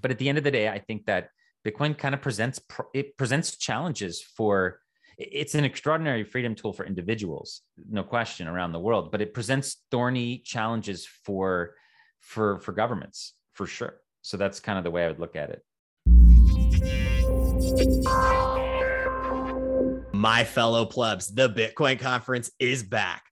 [0.00, 1.28] but at the end of the day, I think that
[1.64, 2.60] Bitcoin kind of presents
[2.92, 4.80] it presents challenges for
[5.18, 9.12] it's an extraordinary freedom tool for individuals, no question, around the world.
[9.12, 11.74] But it presents thorny challenges for
[12.20, 14.00] for for governments for sure.
[14.22, 15.62] So that's kind of the way I would look at it.
[20.14, 23.24] My fellow plebs, the Bitcoin conference is back.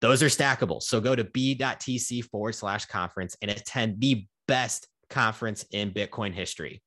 [0.00, 0.82] Those are stackable.
[0.82, 6.82] So go to b.tc forward slash conference and attend the best conference in Bitcoin history.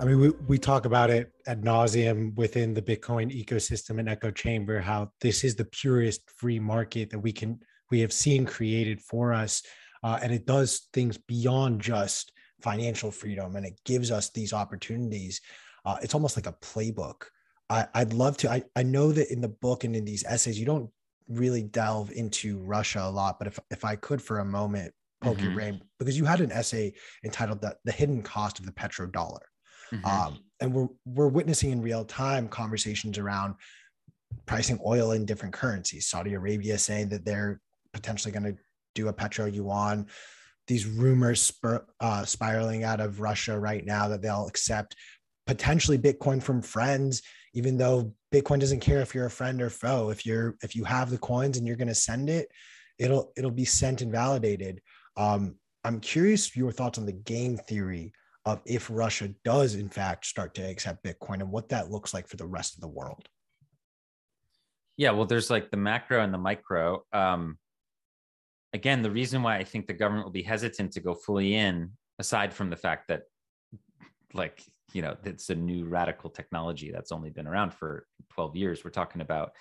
[0.00, 4.32] I mean, we, we talk about it ad nauseum within the Bitcoin ecosystem and echo
[4.32, 9.00] chamber, how this is the purest free market that we can we have seen created
[9.00, 9.62] for us.
[10.02, 15.40] Uh, and it does things beyond just financial freedom and it gives us these opportunities.
[15.84, 17.24] Uh, it's almost like a playbook
[17.70, 18.50] I, I'd love to.
[18.50, 20.90] I, I know that in the book and in these essays, you don't
[21.28, 25.36] really delve into Russia a lot, but if, if I could for a moment poke
[25.36, 25.44] mm-hmm.
[25.44, 26.92] your brain, because you had an essay
[27.24, 29.38] entitled the, the hidden cost of the petrodollar.
[29.92, 30.06] Mm-hmm.
[30.06, 33.54] Um, and we're, we're witnessing in real time conversations around
[34.46, 36.06] pricing oil in different currencies.
[36.06, 37.60] Saudi Arabia saying that they're
[37.92, 38.56] potentially going to
[38.94, 40.06] do a petro yuan.
[40.66, 44.96] These rumors spir- uh, spiraling out of Russia right now that they'll accept
[45.46, 47.22] potentially Bitcoin from friends
[47.54, 50.10] even though Bitcoin doesn't care if you're a friend or foe.
[50.10, 52.48] If you're if you have the coins and you're going to send it,
[52.98, 54.80] it'll it'll be sent and validated.
[55.16, 58.12] Um, I'm curious your thoughts on the game theory
[58.44, 62.28] of if Russia does in fact start to accept Bitcoin and what that looks like
[62.28, 63.28] for the rest of the world.
[64.96, 67.02] Yeah, well, there's like the macro and the micro.
[67.12, 67.58] Um,
[68.72, 71.92] again, the reason why I think the government will be hesitant to go fully in,
[72.18, 73.22] aside from the fact that
[74.34, 74.62] like
[74.94, 78.84] you know it's a new radical technology that's only been around for 12 years.
[78.84, 79.52] We're talking about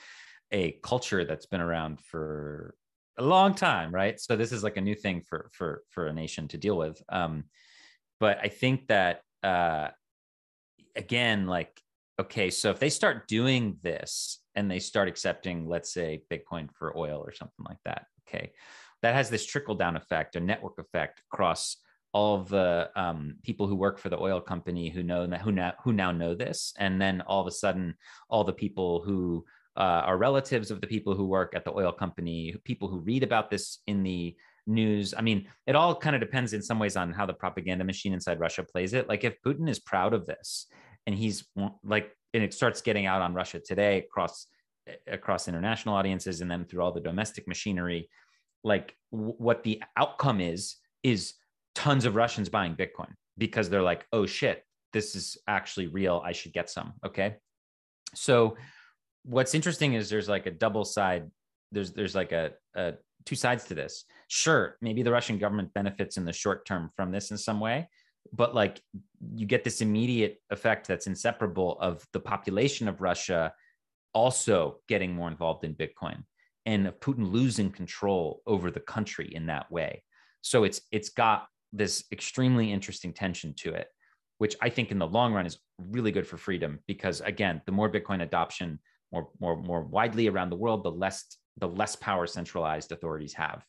[0.52, 2.76] a culture that's been around for
[3.18, 4.20] a long time right?
[4.20, 7.02] So this is like a new thing for for for a nation to deal with.
[7.10, 7.46] Um
[8.22, 9.90] but i think that uh
[10.96, 11.82] again like
[12.18, 16.96] okay so if they start doing this and they start accepting let's say bitcoin for
[16.96, 18.54] oil or something like that okay
[19.02, 21.78] that has this trickle down effect a network effect across
[22.14, 25.52] all of the um, people who work for the oil company who know that who
[25.52, 27.96] now who now know this, and then all of a sudden,
[28.30, 29.46] all the people who
[29.78, 33.24] uh, are relatives of the people who work at the oil company, people who read
[33.24, 34.36] about this in the
[34.68, 35.14] news.
[35.18, 38.14] I mean, it all kind of depends in some ways on how the propaganda machine
[38.14, 39.08] inside Russia plays it.
[39.08, 40.68] Like if Putin is proud of this,
[41.08, 41.46] and he's
[41.84, 44.48] like, and it starts getting out on Russia today across
[45.08, 48.10] across international audiences, and then through all the domestic machinery,
[48.64, 51.34] like w- what the outcome is is
[51.76, 56.22] tons of Russians buying Bitcoin because they're like, oh shit, this is actually real.
[56.24, 56.94] I should get some.
[57.06, 57.36] Okay.
[58.14, 58.58] So
[59.24, 61.30] what's interesting is there's like a double side,
[61.72, 62.94] there's there's like a, a
[63.26, 64.06] two sides to this.
[64.28, 67.88] Sure, maybe the Russian government benefits in the short term from this in some way,
[68.34, 68.82] but like
[69.36, 73.54] you get this immediate effect that's inseparable of the population of Russia
[74.14, 76.24] also getting more involved in Bitcoin
[76.66, 80.04] and of Putin losing control over the country in that way.
[80.42, 83.88] So it's it's got this extremely interesting tension to it,
[84.38, 87.72] which I think in the long run is really good for freedom because again, the
[87.72, 88.80] more Bitcoin adoption,
[89.12, 93.66] more more more widely around the world, the less the less power centralized authorities have.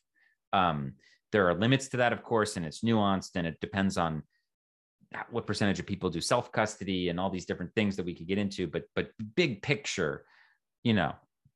[0.51, 0.93] Um,
[1.31, 4.23] there are limits to that, of course, and it's nuanced and it depends on
[5.29, 8.27] what percentage of people do self custody and all these different things that we could
[8.27, 8.67] get into.
[8.67, 10.25] But but big picture,
[10.83, 11.13] you know,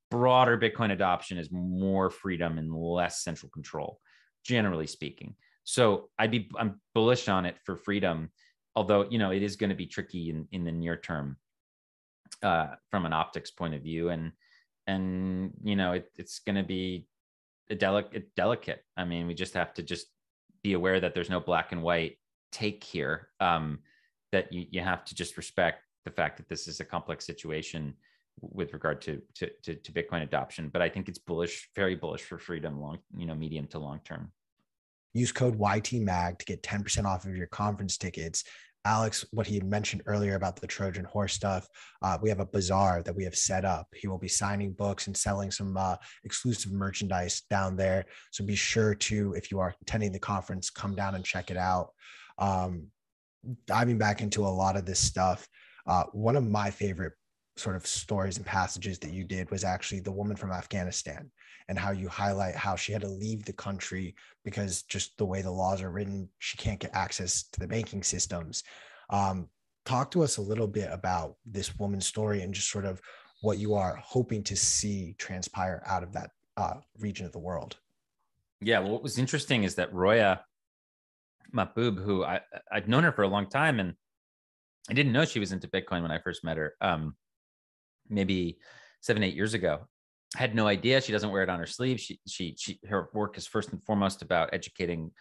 [0.09, 3.99] broader Bitcoin adoption is more freedom and less central control,
[4.43, 5.35] generally speaking.
[5.67, 8.31] So I'd be I'm bullish on it for freedom,
[8.73, 11.35] although you know it is going to be tricky in in the near term
[12.41, 14.31] uh, from an optics point of view, and
[14.87, 17.05] and you know it, it's going to be
[17.69, 18.85] a delicate delicate.
[18.95, 20.07] I mean, we just have to just
[20.63, 22.17] be aware that there's no black and white
[22.53, 23.27] take here.
[23.41, 23.79] Um,
[24.31, 27.93] that you you have to just respect the fact that this is a complex situation
[28.39, 30.69] with regard to, to to to, Bitcoin adoption.
[30.69, 33.99] But I think it's bullish, very bullish for freedom, long you know, medium to long
[34.05, 34.31] term.
[35.17, 38.43] Use code YTMAG to get 10% off of your conference tickets.
[38.85, 41.67] Alex, what he mentioned earlier about the Trojan horse stuff,
[42.03, 43.87] uh, we have a bazaar that we have set up.
[43.95, 48.05] He will be signing books and selling some uh, exclusive merchandise down there.
[48.31, 51.57] So be sure to, if you are attending the conference, come down and check it
[51.57, 51.89] out.
[52.37, 52.87] Um,
[53.65, 55.47] diving back into a lot of this stuff,
[55.87, 57.13] uh, one of my favorite
[57.57, 61.31] sort of stories and passages that you did was actually the woman from Afghanistan
[61.67, 65.41] and how you highlight how she had to leave the country because just the way
[65.41, 68.63] the laws are written, she can't get access to the banking systems.
[69.09, 69.49] Um,
[69.85, 73.01] talk to us a little bit about this woman's story and just sort of
[73.41, 77.77] what you are hoping to see transpire out of that uh, region of the world.
[78.61, 80.41] Yeah, well, what was interesting is that Roya
[81.53, 83.93] Mahboob, who I, I'd known her for a long time, and
[84.89, 86.73] I didn't know she was into Bitcoin when I first met her.
[86.81, 87.15] Um,
[88.09, 88.57] maybe
[89.01, 89.87] seven, eight years ago.
[90.35, 91.01] Had no idea.
[91.01, 91.99] She doesn't wear it on her sleeve.
[91.99, 95.11] She, she, she, her work is first and foremost about educating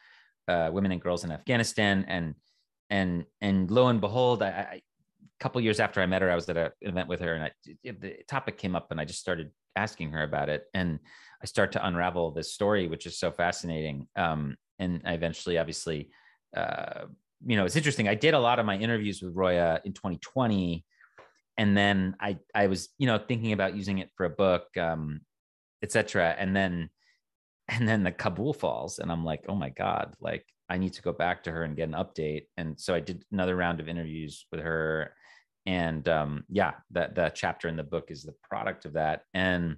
[0.49, 2.05] uh, women and girls in Afghanistan.
[2.09, 2.35] And,
[2.91, 4.83] and, and lo and behold, I, I,
[5.41, 7.45] a couple years after I met her, I was at an event with her, and
[7.45, 7.51] I,
[7.85, 10.65] the topic came up, and I just started asking her about it.
[10.73, 10.99] And
[11.43, 14.09] I start to unravel this story, which is so fascinating.
[14.17, 16.11] Um, and I eventually, obviously,
[16.57, 17.05] uh,
[17.47, 18.09] you know, it's interesting.
[18.09, 20.85] I did a lot of my interviews with Roya in 2020
[21.59, 25.21] and then I I was you know thinking about using it for a book, um,
[25.83, 26.35] etc.
[26.39, 26.91] And then
[27.69, 31.03] and then the Kabul falls, and I'm like, oh my god, like I need to
[31.03, 32.45] go back to her and get an update.
[32.57, 35.13] And so I did another round of interviews with her,
[35.65, 39.23] and um, yeah, that that chapter in the book is the product of that.
[39.35, 39.77] And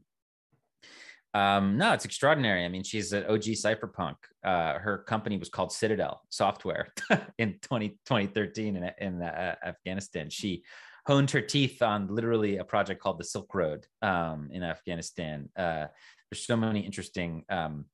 [1.35, 2.65] um, no, it's extraordinary.
[2.65, 4.17] I mean, she's an OG cypherpunk.
[4.43, 6.89] Uh, her company was called Citadel Software
[7.39, 10.31] in 20, 2013 in, in uh, Afghanistan.
[10.31, 10.65] She
[11.09, 15.49] honed her teeth on literally a project called the Silk Road um, in Afghanistan.
[15.57, 15.87] Uh,
[16.31, 17.87] there's so many interesting um,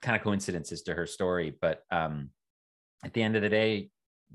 [0.00, 2.30] kind of coincidences to her story, but um,
[3.04, 3.90] at the end of the day,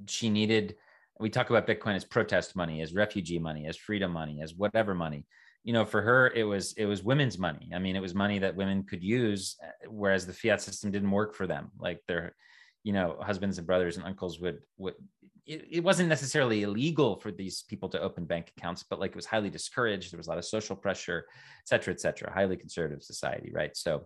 [0.07, 0.75] she needed.
[1.17, 4.93] We talk about Bitcoin as protest money, as refugee money, as freedom money, as whatever
[4.93, 5.25] money.
[5.63, 7.71] You know, for her, it was it was women's money.
[7.73, 9.55] I mean, it was money that women could use,
[9.87, 11.71] whereas the fiat system didn't work for them.
[11.79, 12.35] Like their,
[12.83, 14.95] you know, husbands and brothers and uncles would would
[15.49, 19.15] it, it wasn't necessarily illegal for these people to open bank accounts, but like it
[19.15, 20.13] was highly discouraged.
[20.13, 22.31] There was a lot of social pressure, et cetera, et cetera.
[22.31, 23.75] Highly conservative society, right?
[23.75, 24.05] So,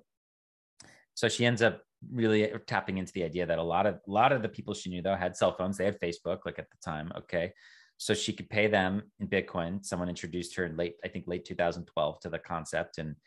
[1.16, 4.32] so she ends up really tapping into the idea that a lot of a lot
[4.32, 5.78] of the people she knew though had cell phones.
[5.78, 7.12] They had Facebook, like at the time.
[7.18, 7.52] Okay,
[7.98, 9.86] so she could pay them in Bitcoin.
[9.86, 13.18] Someone introduced her in late, I think, late 2012 to the concept, and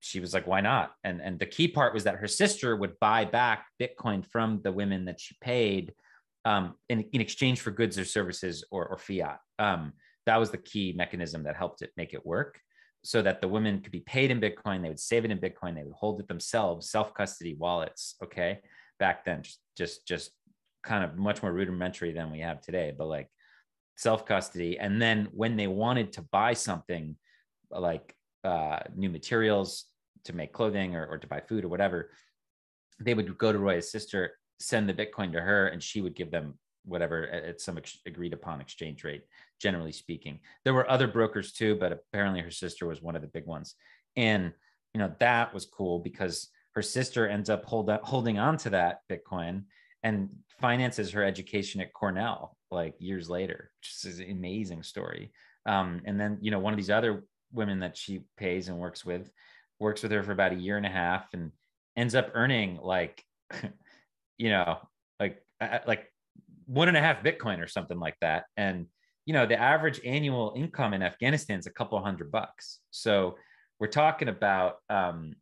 [0.00, 2.98] she was like, "Why not?" And and the key part was that her sister would
[2.98, 5.92] buy back Bitcoin from the women that she paid
[6.46, 9.40] um, in, in exchange for goods or services or, or fiat.
[9.58, 9.92] Um,
[10.26, 12.60] that was the key mechanism that helped it make it work
[13.02, 14.80] so that the women could be paid in Bitcoin.
[14.80, 15.74] They would save it in Bitcoin.
[15.74, 18.14] They would hold it themselves, self custody wallets.
[18.22, 18.60] Okay.
[19.00, 20.30] Back then, just, just, just
[20.84, 23.28] kind of much more rudimentary than we have today, but like
[23.96, 24.78] self custody.
[24.78, 27.16] And then when they wanted to buy something
[27.72, 29.86] like uh, new materials
[30.26, 32.10] to make clothing or, or to buy food or whatever,
[33.00, 36.30] they would go to Roya's sister send the Bitcoin to her and she would give
[36.30, 39.24] them whatever at some ex- agreed upon exchange rate,
[39.60, 40.38] generally speaking.
[40.64, 43.74] There were other brokers too, but apparently her sister was one of the big ones.
[44.14, 44.52] And,
[44.94, 48.70] you know, that was cool because her sister ends up hold up, holding on to
[48.70, 49.64] that Bitcoin
[50.02, 50.28] and
[50.60, 55.32] finances her education at Cornell like years later, which is an amazing story.
[55.66, 59.04] Um, and then, you know, one of these other women that she pays and works
[59.04, 59.30] with
[59.78, 61.50] works with her for about a year and a half and
[61.96, 63.24] ends up earning like
[64.38, 64.78] you know,
[65.20, 65.42] like
[65.86, 66.12] like
[66.66, 68.44] one and a half Bitcoin or something like that.
[68.56, 68.86] And
[69.24, 72.80] you know, the average annual income in Afghanistan is a couple hundred bucks.
[72.90, 73.36] So
[73.80, 75.34] we're talking about um,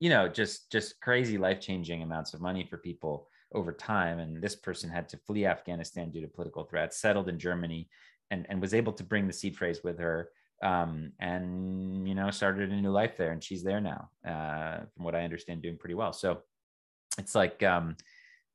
[0.00, 4.18] you know, just just crazy life-changing amounts of money for people over time.
[4.18, 7.88] And this person had to flee Afghanistan due to political threats, settled in Germany,
[8.30, 10.30] and, and was able to bring the seed phrase with her
[10.62, 15.04] um, and you know started a new life there and she's there now uh, from
[15.04, 16.38] what i understand doing pretty well so
[17.18, 17.96] it's like um,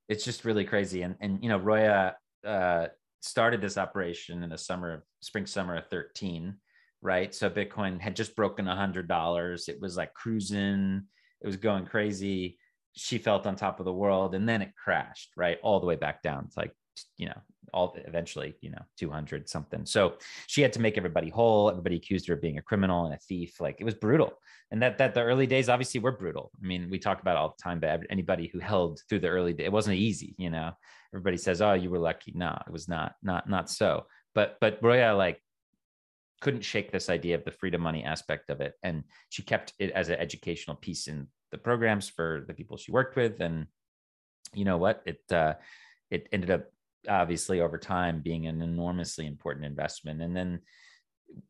[0.09, 1.01] it's just really crazy.
[1.01, 2.87] And and you know roya uh,
[3.21, 6.55] started this operation in the summer of spring summer of 13
[7.01, 7.33] right?
[7.33, 9.69] So bitcoin had just broken a hundred dollars.
[9.69, 11.03] It was like cruising.
[11.41, 12.57] It was going crazy.
[12.93, 15.95] She felt on top of the world and then it crashed right all the way
[15.95, 16.73] back down it's like
[17.17, 17.39] you know
[17.73, 19.85] all eventually you know 200 something.
[19.85, 20.17] So
[20.47, 21.69] she had to make everybody whole.
[21.69, 23.59] Everybody accused her of being a criminal and a thief.
[23.59, 24.33] Like it was brutal.
[24.71, 26.51] And that that the early days obviously were brutal.
[26.61, 29.53] I mean we talk about all the time but anybody who held through the early
[29.53, 30.71] day it wasn't easy you know?
[31.13, 32.33] Everybody says oh you were lucky.
[32.35, 34.05] No it was not not not so.
[34.33, 35.41] But but roya like
[36.41, 38.73] couldn't shake this idea of the freedom money aspect of it.
[38.83, 42.91] And she kept it as an educational piece in the programs for the people she
[42.91, 43.39] worked with.
[43.41, 43.67] And
[44.53, 45.01] you know what?
[45.05, 45.55] It uh
[46.09, 46.65] it ended up
[47.07, 50.21] obviously over time being an enormously important investment.
[50.21, 50.59] And then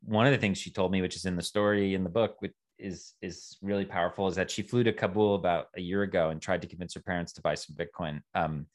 [0.04, 2.38] one of the things she told me which is in the story in the book
[2.40, 6.30] which is is really powerful is that she flew to kabul about a year ago
[6.30, 8.66] and tried to convince her parents to buy some bitcoin um,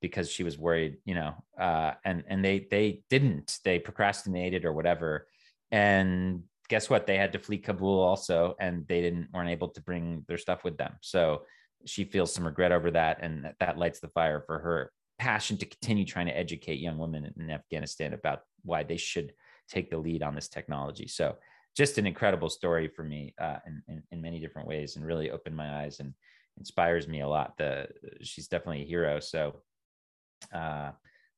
[0.00, 3.58] because she was worried you know uh, and and they they didn't.
[3.64, 5.26] They procrastinated or whatever.
[5.70, 7.06] And guess what?
[7.06, 10.64] They had to flee kabul also and they didn't weren't able to bring their stuff
[10.64, 10.94] with them.
[11.00, 11.42] So
[11.84, 14.92] she feels some regret over that and that, that lights the fire for her
[15.22, 19.32] passion to continue trying to educate young women in afghanistan about why they should
[19.68, 21.06] take the lead on this technology.
[21.06, 21.36] So
[21.76, 25.30] just an incredible story for me uh, in, in, in many different ways and really
[25.30, 26.12] opened my eyes and
[26.58, 27.56] inspires me a lot.
[27.56, 27.88] The
[28.20, 29.20] she's definitely a hero.
[29.20, 29.62] So
[30.52, 30.90] uh,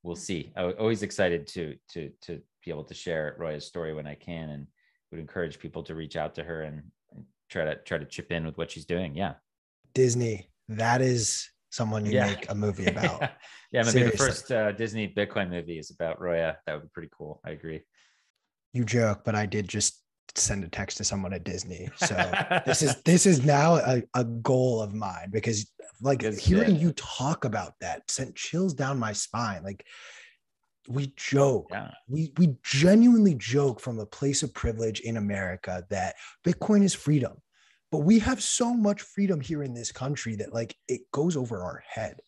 [0.03, 0.53] we'll see.
[0.57, 4.49] I, always excited to to to be able to share roya's story when i can
[4.49, 4.67] and
[5.11, 6.83] would encourage people to reach out to her and,
[7.13, 9.15] and try to try to chip in with what she's doing.
[9.15, 9.35] Yeah.
[9.95, 12.27] Disney that is someone you yeah.
[12.27, 13.31] make a movie about.
[13.73, 14.17] Yeah maybe Seriously.
[14.17, 16.57] the first uh, disney bitcoin movie is about roya.
[16.65, 17.41] That would be pretty cool.
[17.45, 17.83] I agree.
[18.73, 20.01] You joke but i did just
[20.37, 21.89] send a text to someone at disney.
[21.97, 22.15] So
[22.67, 25.69] this is this is now a, a goal of mine because
[26.01, 29.65] like hearing you talk about that sent chills down my spine.
[29.65, 29.85] Like
[30.89, 31.67] we joke.
[31.71, 31.91] Yeah.
[32.09, 36.15] we we genuinely joke from a place of privilege in america that
[36.47, 37.33] bitcoin is freedom
[37.95, 41.63] but we have so much freedom here in this country that like it goes over
[41.63, 42.19] our head.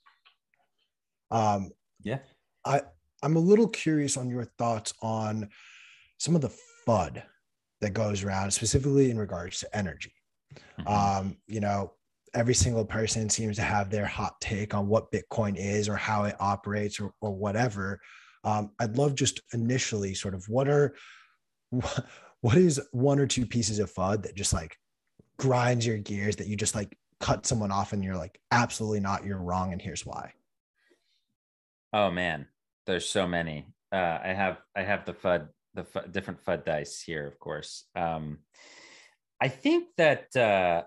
[1.33, 1.73] Um
[2.05, 2.19] yeah.
[2.64, 2.83] I
[3.21, 5.49] i'm a little curious on your thoughts on
[6.19, 6.57] some of the
[6.87, 7.21] fud
[7.81, 10.12] that goes around specifically in regards to energy.
[10.79, 10.87] Mm-hmm.
[10.87, 11.95] um you know
[12.33, 16.23] every single person seems to have their hot take on what bitcoin is or how
[16.23, 17.99] it operates or, or whatever.
[18.45, 20.95] Um, I'd love just initially sort of what are
[21.71, 24.77] what is one or two pieces of FUD that just like
[25.39, 29.24] grinds your gears that you just like cut someone off and you're like absolutely not
[29.24, 30.32] you're wrong and here's why.
[31.93, 32.47] Oh man,
[32.87, 33.66] there's so many.
[33.93, 37.84] Uh, I have I have the FUD the different FUD dice here, of course.
[37.95, 38.39] Um,
[39.41, 40.82] I think that uh,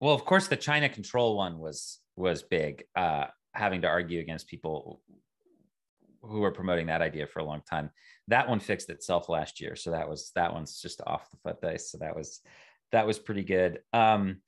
[0.00, 2.84] well, of course, the China control one was was big.
[2.94, 5.00] Uh, having to argue against people
[6.22, 7.90] who were promoting that idea for a long time.
[8.28, 11.60] That one fixed itself last year, so that was that one's just off the FUD
[11.60, 11.90] dice.
[11.90, 12.40] So that was
[12.92, 13.80] that was pretty good.
[13.92, 14.40] Um,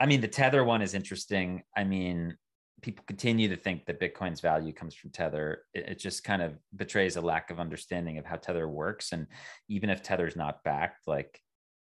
[0.00, 1.62] I mean, the tether one is interesting.
[1.76, 2.36] I mean,
[2.82, 5.62] people continue to think that Bitcoin's value comes from Tether.
[5.74, 9.12] It, it, just kind of betrays a lack of understanding of how Tether works.
[9.12, 9.26] And
[9.68, 11.40] even if Tether's not backed, like,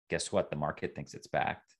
[0.08, 0.48] guess what?
[0.48, 1.74] The market thinks it's backed.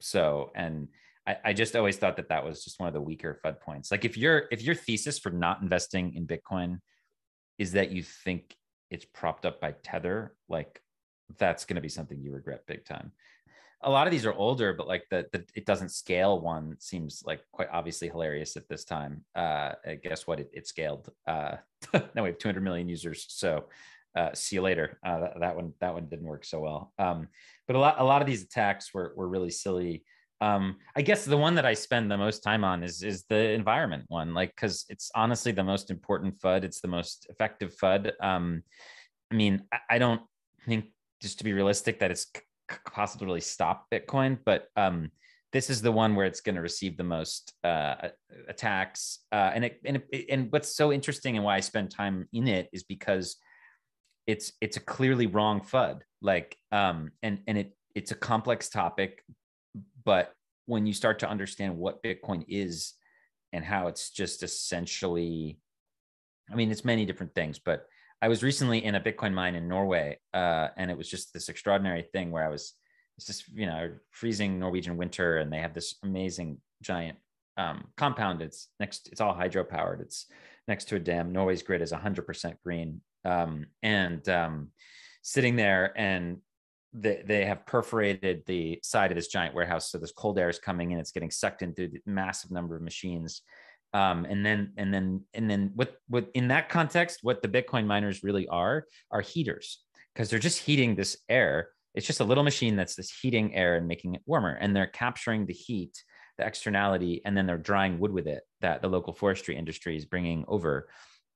[0.00, 0.88] So, and
[1.26, 3.90] I, I just always thought that that was just one of the weaker FUD points.
[3.90, 6.78] Like if your if your thesis for not investing in Bitcoin
[7.58, 8.56] is that you think
[8.90, 10.80] it's propped up by Tether, like
[11.38, 13.12] that's going to be something you regret big time.
[13.82, 17.22] A lot of these are older, but like the, the it doesn't scale one seems
[17.26, 19.24] like quite obviously hilarious at this time.
[19.34, 19.72] Uh,
[20.02, 20.38] guess what?
[20.38, 21.08] It, it scaled.
[21.26, 21.56] Uh,
[21.94, 23.24] now we have 200 million users.
[23.28, 23.64] So
[24.14, 24.98] uh, see you later.
[25.04, 26.92] Uh, that, that, one that one didn't work so well.
[26.98, 27.28] Um,
[27.66, 30.04] but a lot a lot of these attacks were were really silly
[30.40, 33.50] um i guess the one that i spend the most time on is is the
[33.50, 38.12] environment one like because it's honestly the most important fud it's the most effective fud
[38.20, 38.62] um
[39.30, 40.22] i mean i, I don't
[40.66, 40.86] think
[41.20, 42.26] just to be realistic that it's
[42.92, 45.10] possible to really stop bitcoin but um
[45.52, 47.96] this is the one where it's going to receive the most uh,
[48.46, 49.18] attacks.
[49.32, 52.46] Uh, and it, and it, and what's so interesting and why i spend time in
[52.46, 53.36] it is because
[54.28, 59.24] it's it's a clearly wrong fud like um and and it it's a complex topic
[60.04, 60.32] but
[60.66, 62.94] when you start to understand what Bitcoin is
[63.52, 65.58] and how it's just essentially,
[66.50, 67.86] I mean, it's many different things, but
[68.22, 71.48] I was recently in a Bitcoin mine in Norway, uh, and it was just this
[71.48, 72.74] extraordinary thing where I was,
[73.16, 77.18] it's just, you know, freezing Norwegian winter, and they have this amazing giant
[77.56, 78.42] um, compound.
[78.42, 80.00] It's next, it's all hydro powered.
[80.00, 80.26] It's
[80.68, 81.32] next to a dam.
[81.32, 83.00] Norway's grid is 100% green.
[83.24, 84.68] um, and um,
[85.22, 86.38] sitting there and
[86.92, 90.58] they, they have perforated the side of this giant warehouse so this cold air is
[90.58, 93.42] coming in it's getting sucked in through the massive number of machines
[93.92, 97.86] um, and then and then and then what what in that context what the bitcoin
[97.86, 99.82] miners really are are heaters
[100.14, 101.70] because they're just heating this air.
[101.94, 104.86] It's just a little machine that's this heating air and making it warmer and they're
[104.86, 106.02] capturing the heat
[106.38, 110.04] the externality and then they're drying wood with it that the local forestry industry is
[110.04, 110.88] bringing over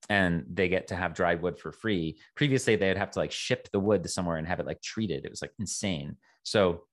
[0.09, 2.19] and they get to have dry wood for free.
[2.35, 5.25] Previously they'd have to like ship the wood to somewhere and have it like treated.
[5.25, 6.17] It was like insane.
[6.43, 6.83] So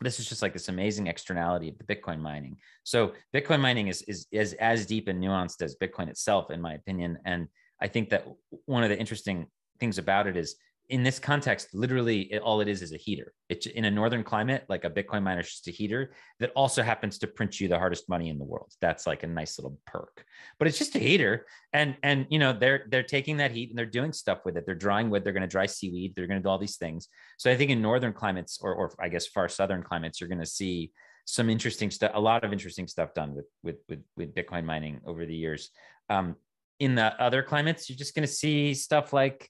[0.00, 2.56] this is just like this amazing externality of the bitcoin mining.
[2.82, 6.74] So bitcoin mining is is, is as deep and nuanced as bitcoin itself in my
[6.74, 7.18] opinion.
[7.24, 7.48] And
[7.80, 8.26] i think that
[8.66, 9.46] one of the interesting
[9.80, 10.56] things about it is
[10.90, 13.32] in this context, literally it, all it is is a heater.
[13.48, 16.82] It's in a northern climate, like a Bitcoin miner is just a heater that also
[16.82, 18.70] happens to print you the hardest money in the world.
[18.82, 20.24] That's like a nice little perk.
[20.58, 23.78] But it's just a heater, and and you know they're they're taking that heat and
[23.78, 24.66] they're doing stuff with it.
[24.66, 25.24] They're drying wood.
[25.24, 26.14] They're going to dry seaweed.
[26.14, 27.08] They're going to do all these things.
[27.38, 30.40] So I think in northern climates, or or I guess far southern climates, you're going
[30.40, 30.92] to see
[31.24, 35.00] some interesting stuff, a lot of interesting stuff done with with with, with Bitcoin mining
[35.06, 35.70] over the years.
[36.10, 36.36] Um,
[36.78, 39.48] in the other climates, you're just going to see stuff like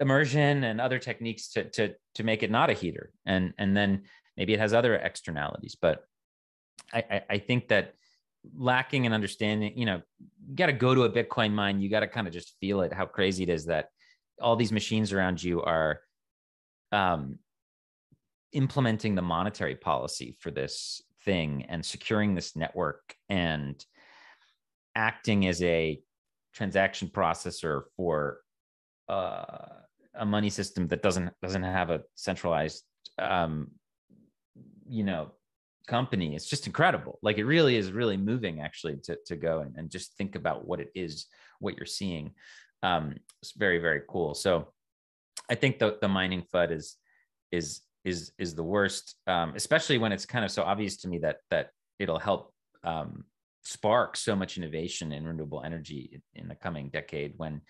[0.00, 3.12] immersion and other techniques to to to make it not a heater.
[3.26, 4.02] And and then
[4.36, 6.04] maybe it has other externalities but
[6.92, 7.94] i i, I think that
[8.56, 10.02] lacking an understanding you know
[10.46, 11.80] you got to go to a bitcoin mine.
[11.80, 13.88] You got to kind of just feel it how crazy it is that
[14.40, 16.00] all these machines around you are
[16.92, 17.38] um
[18.52, 23.84] implementing the monetary policy for this thing and securing this network and
[24.94, 26.00] acting as a
[26.52, 28.38] transaction processor for
[29.08, 29.80] uh,
[30.16, 32.82] a money system that doesn't doesn't have a centralized
[33.18, 33.70] um,
[34.88, 35.32] you know
[35.86, 36.34] company.
[36.34, 37.18] It's just incredible.
[37.22, 40.66] Like it really is really moving actually to, to go and, and just think about
[40.66, 41.26] what it is
[41.58, 42.32] what you're seeing.
[42.82, 44.34] Um, it's very very cool.
[44.34, 44.68] So
[45.50, 46.96] i think the, the mining fud is
[47.52, 51.18] is is is the worst um, especially when it's kind of so obvious to me
[51.18, 52.52] that that it'll help
[52.82, 53.24] um,
[53.62, 57.60] spark so much innovation in renewable energy in the coming decade when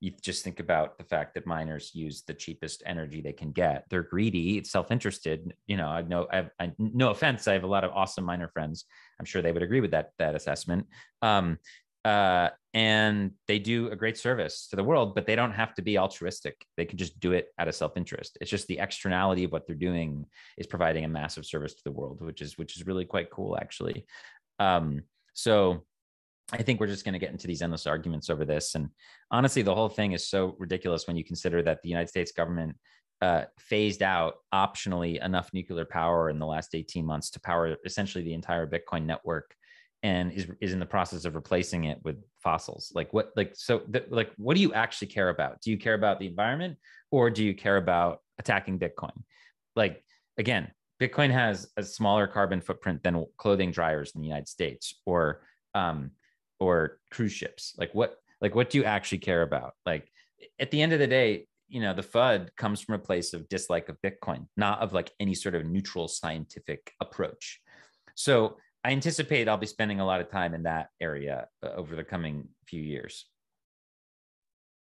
[0.00, 3.84] you just think about the fact that miners use the cheapest energy they can get.
[3.90, 5.54] They're greedy, it's self-interested.
[5.66, 6.26] You know, I know.
[6.32, 7.48] I I, no offense.
[7.48, 8.84] I have a lot of awesome miner friends.
[9.18, 10.86] I'm sure they would agree with that that assessment.
[11.22, 11.58] Um,
[12.04, 15.82] uh, and they do a great service to the world, but they don't have to
[15.82, 16.64] be altruistic.
[16.76, 18.38] They can just do it out of self-interest.
[18.40, 20.24] It's just the externality of what they're doing
[20.56, 23.58] is providing a massive service to the world, which is which is really quite cool,
[23.60, 24.06] actually.
[24.60, 25.02] Um,
[25.34, 25.84] so
[26.52, 28.74] I think we're just going to get into these endless arguments over this.
[28.74, 28.88] And
[29.30, 32.76] honestly, the whole thing is so ridiculous when you consider that the United States government
[33.20, 38.24] uh, phased out optionally enough nuclear power in the last 18 months to power essentially
[38.24, 39.54] the entire Bitcoin network
[40.02, 42.92] and is, is in the process of replacing it with fossils.
[42.94, 45.60] Like what, like, so th- like, what do you actually care about?
[45.60, 46.78] Do you care about the environment
[47.10, 49.10] or do you care about attacking Bitcoin?
[49.74, 50.04] Like,
[50.38, 50.70] again,
[51.02, 55.42] Bitcoin has a smaller carbon footprint than clothing dryers in the United States or,
[55.74, 56.12] um,
[56.60, 57.74] or cruise ships?
[57.78, 59.74] Like what like what do you actually care about?
[59.86, 60.08] Like
[60.60, 63.48] at the end of the day you know the fud comes from a place of
[63.48, 67.60] dislike of bitcoin not of like any sort of neutral scientific approach.
[68.14, 71.94] So i anticipate i'll be spending a lot of time in that area uh, over
[71.94, 73.26] the coming few years.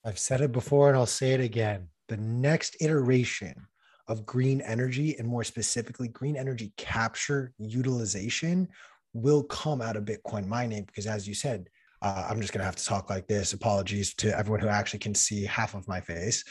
[0.04, 1.88] I've said it before and i'll say it again.
[2.08, 3.66] The next iteration
[4.08, 8.68] of green energy and more specifically green energy capture utilization
[9.14, 11.70] will come out of Bitcoin mining because, as you said,
[12.02, 13.54] uh, I'm just going to have to talk like this.
[13.54, 16.44] Apologies to everyone who actually can see half of my face.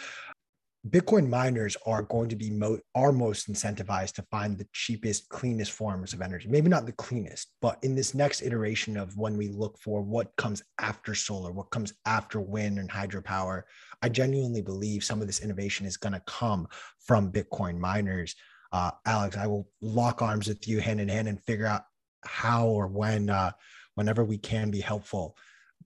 [0.89, 5.71] Bitcoin miners are going to be mo- are most incentivized to find the cheapest, cleanest
[5.71, 6.49] forms of energy.
[6.49, 10.35] Maybe not the cleanest, but in this next iteration of when we look for what
[10.35, 13.63] comes after solar, what comes after wind and hydropower,
[14.01, 16.67] I genuinely believe some of this innovation is going to come
[16.99, 18.35] from Bitcoin miners.
[18.73, 21.83] Uh, Alex, I will lock arms with you hand in hand and figure out
[22.25, 23.51] how or when uh,
[23.95, 25.35] whenever we can be helpful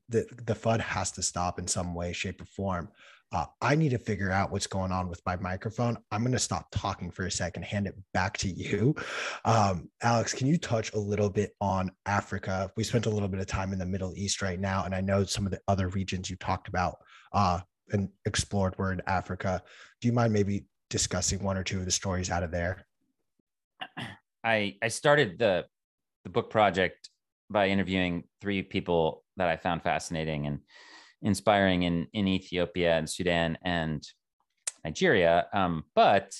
[0.10, 2.90] the the fud has to stop in some way shape or form.
[3.34, 5.98] Uh, i need to figure out what's going on with my microphone.
[6.12, 8.96] I'm going to stop talking for a second hand it back to you.
[9.44, 12.72] Um, alex can you touch a little bit on africa?
[12.78, 15.02] We spent a little bit of time in the middle east right now and i
[15.02, 16.98] know some of the other regions you talked about
[17.34, 17.60] uh,
[17.92, 19.62] and explored were in africa.
[20.00, 22.86] Do you mind maybe discussing one or two of the stories out of there?
[24.44, 25.66] I i started the
[26.28, 27.10] the book project
[27.50, 30.60] by interviewing three people that I found fascinating and
[31.22, 34.06] inspiring in in Ethiopia and Sudan and
[34.84, 35.48] Nigeria.
[35.54, 36.36] Um, but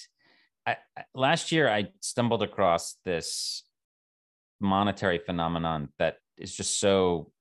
[0.66, 0.76] I,
[1.16, 3.64] last year I stumbled across this
[4.60, 7.32] monetary phenomenon that is just so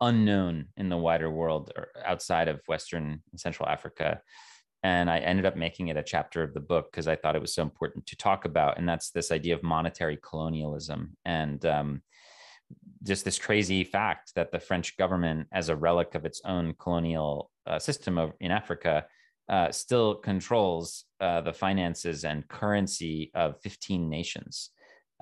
[0.00, 4.20] unknown in the wider world or outside of Western and Central Africa.
[4.84, 7.40] And I ended up making it a chapter of the book because I thought it
[7.40, 8.76] was so important to talk about.
[8.76, 12.02] And that's this idea of monetary colonialism and um,
[13.02, 17.50] just this crazy fact that the French government, as a relic of its own colonial
[17.66, 19.06] uh, system of, in Africa,
[19.48, 24.68] uh, still controls uh, the finances and currency of 15 nations,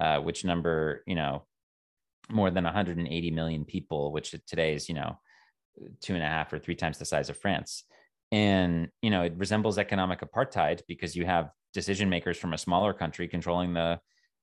[0.00, 1.44] uh, which number, you know,
[2.28, 5.20] more than 180 million people, which today is, you know,
[6.00, 7.84] two and a half or three times the size of France.
[8.33, 12.95] And, you know, it resembles economic apartheid because you have decision makers from a smaller
[12.95, 14.01] country controlling the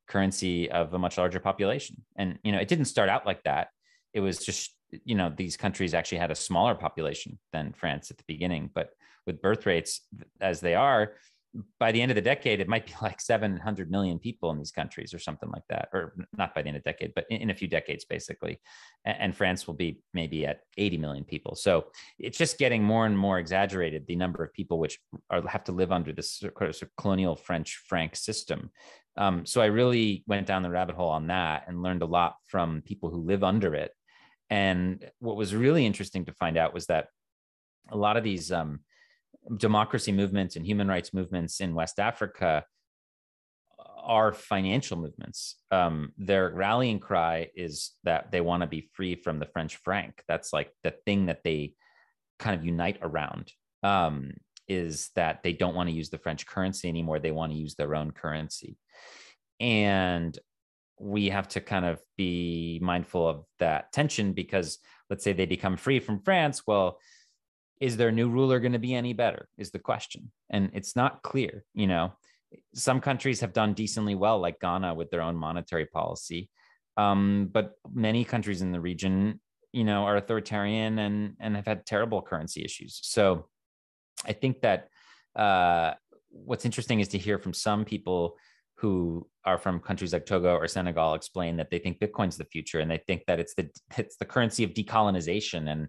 [0.08, 1.98] currency of a much larger population.
[2.16, 3.70] And, you know, it didn't start out like that.
[4.14, 8.18] It was just, you know, these countries actually had a smaller population than France at
[8.18, 8.70] the beginning.
[8.74, 8.92] But
[9.26, 10.02] with birth rates
[10.40, 11.14] as they are,
[11.80, 14.72] by the end of the decade, it might be like 700 million people in these
[14.72, 17.42] countries or something like that, or not by the end of the decade, but in,
[17.42, 18.60] in, a few decades, basically.
[19.06, 21.56] And, and, France will be maybe at 80 million people.
[21.56, 21.86] So
[22.20, 25.72] it's just getting more and more exaggerated, the number of people which are, have to
[25.72, 28.70] live under this sort of colonial French franc system.
[29.18, 32.36] Um, so I really went down the rabbit hole on that and learned a lot
[32.48, 33.92] from people who live under it.
[34.50, 37.08] And what was really interesting to find out was that
[37.92, 38.80] a lot of these um,
[39.58, 42.66] democracy movements and human rights movements in West Africa
[44.02, 45.58] are financial movements.
[45.72, 50.24] Um, their rallying cry is that they want to be free from the French franc.
[50.28, 51.74] That's like the thing that they
[52.40, 53.52] kind of unite around.
[53.84, 54.34] Um,
[54.68, 57.20] is that they don't want to use the French currency anymore.
[57.20, 58.78] They want to use their own currency.
[59.60, 60.38] And
[61.00, 64.78] we have to kind of be mindful of that tension because
[65.10, 66.64] let's say they become free from France.
[66.68, 67.00] Well,
[67.80, 70.32] is their new ruler going to be any better is the question.
[70.50, 72.14] And it's not clear you know.
[72.74, 76.50] Some countries have done decently well like ghana with their own monetary policy.
[76.98, 79.40] Um, but many countries in the region
[79.72, 83.00] you know are authoritarian and and have had terrible currency issues.
[83.04, 83.46] So
[84.26, 84.90] i think that
[85.36, 85.94] uh,
[86.30, 88.36] what's interesting is to hear from some people
[88.76, 92.80] who are from countries like Togo or Senegal explain that they think Bitcoin's the future
[92.80, 95.70] and they think that it's the it's the currency of decolonization.
[95.70, 95.88] And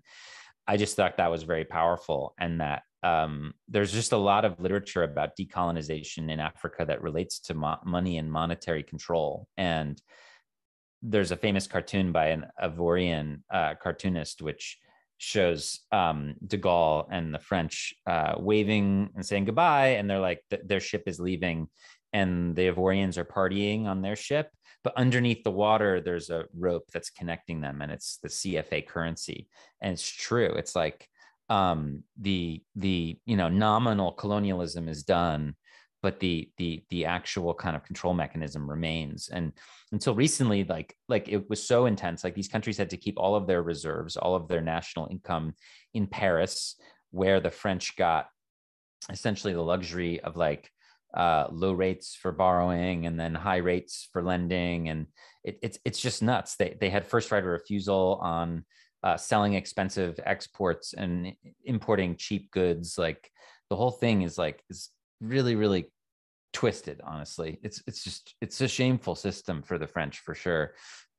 [0.70, 4.60] I just thought that was very powerful, and that um, there's just a lot of
[4.60, 9.48] literature about decolonization in Africa that relates to mo- money and monetary control.
[9.56, 10.00] And
[11.02, 14.78] there's a famous cartoon by an Ivorian uh, cartoonist which
[15.18, 20.44] shows um, De Gaulle and the French uh, waving and saying goodbye, and they're like
[20.50, 21.66] th- their ship is leaving,
[22.12, 24.48] and the Ivorians are partying on their ship,
[24.82, 29.48] but underneath the water there's a rope that's connecting them and it's the cfa currency
[29.80, 30.52] and it's true.
[30.56, 31.08] It's like
[31.48, 35.56] um, the the you know nominal colonialism is done
[36.02, 39.28] but the the the actual kind of control mechanism remains.
[39.28, 39.52] And
[39.92, 42.24] until recently like like it was so intense.
[42.24, 45.54] Like these countries had to keep all of their reserves all of their national income
[45.92, 46.76] in paris
[47.10, 48.28] where the french got
[49.10, 50.70] essentially the luxury of like
[51.14, 55.06] uh, low rates for borrowing and then high rates for lending, and
[55.44, 56.56] it, it's it's just nuts.
[56.56, 58.64] They they had first right of refusal on
[59.02, 61.32] uh, selling expensive exports and
[61.64, 62.96] importing cheap goods.
[62.98, 63.30] Like
[63.70, 64.90] the whole thing is like is
[65.20, 65.90] really really
[66.52, 67.00] twisted.
[67.04, 70.74] Honestly, it's it's just it's a shameful system for the French for sure.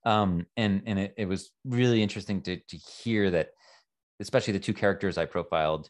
[0.06, 3.50] Um, and and it, it was really interesting to to hear that,
[4.20, 5.90] especially the two characters I profiled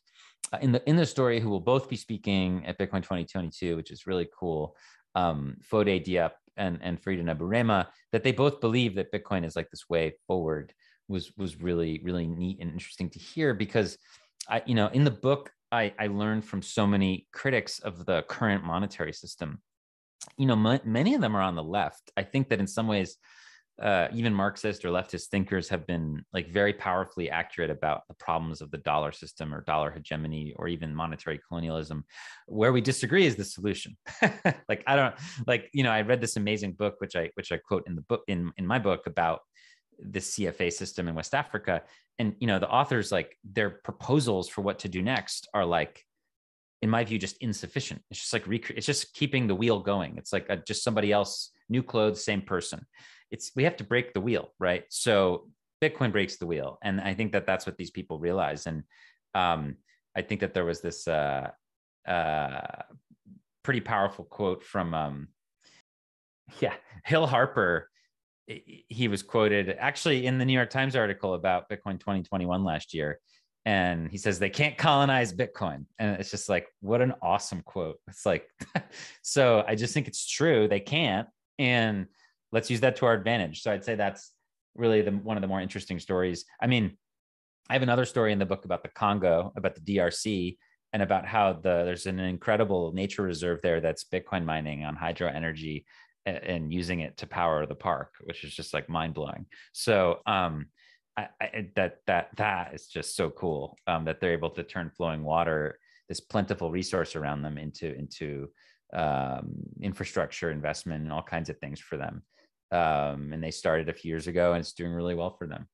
[0.61, 4.07] in the in the story who will both be speaking at Bitcoin 2022, which is
[4.07, 4.75] really cool.
[5.15, 9.69] Um, Fode Diop and and Farida Nabourema, that they both believe that Bitcoin is like
[9.69, 10.73] this way forward
[11.07, 13.97] was was really really neat and interesting to hear because
[14.49, 18.23] I you know in the book I I learned from so many critics of the
[18.23, 19.61] current monetary system.
[20.37, 22.11] You know, m- many of them are on the left.
[22.15, 23.17] I think that in some ways
[23.79, 28.61] uh, even Marxist or leftist thinkers have been like very powerfully accurate about the problems
[28.61, 32.03] of the dollar system or dollar hegemony or even monetary colonialism.
[32.47, 33.97] Where we disagree is the solution.
[34.69, 35.15] like I don't
[35.47, 38.01] like you know I read this amazing book which I which I quote in the
[38.01, 39.39] book in in my book about
[39.97, 41.81] the CFA system in West Africa,
[42.19, 46.03] and you know the authors like their proposals for what to do next are like
[46.83, 48.01] in my view, just insufficient.
[48.09, 50.17] It's just like rec- it's just keeping the wheel going.
[50.17, 52.85] It's like a, just somebody else, new clothes, same person
[53.31, 54.83] it's we have to break the wheel, right?
[54.89, 55.47] So
[55.81, 58.67] Bitcoin breaks the wheel, and I think that that's what these people realize.
[58.67, 58.83] And
[59.33, 59.77] um,
[60.15, 61.49] I think that there was this uh,
[62.07, 62.81] uh,
[63.63, 65.27] pretty powerful quote from um,
[66.59, 66.73] yeah
[67.05, 67.89] Hill Harper.
[68.47, 73.19] He was quoted actually in the New York Times article about Bitcoin 2021 last year.
[73.65, 75.85] And he says they can't colonize Bitcoin.
[75.99, 77.97] And it's just like, what an awesome quote.
[78.07, 78.47] It's like,
[79.21, 80.67] so I just think it's true.
[80.67, 81.27] They can't.
[81.59, 82.07] And
[82.51, 83.61] let's use that to our advantage.
[83.61, 84.31] So I'd say that's
[84.75, 86.45] really the one of the more interesting stories.
[86.61, 86.97] I mean,
[87.69, 90.57] I have another story in the book about the Congo, about the DRC,
[90.93, 95.29] and about how the there's an incredible nature reserve there that's Bitcoin mining on hydro
[95.29, 95.85] energy
[96.25, 99.45] and, and using it to power the park, which is just like mind blowing.
[99.73, 100.67] So um,
[101.17, 104.91] I, I, that that that is just so cool um, that they're able to turn
[104.95, 108.49] flowing water, this plentiful resource around them, into into
[108.93, 112.23] um, infrastructure investment and all kinds of things for them.
[112.71, 115.67] Um, and they started a few years ago, and it's doing really well for them.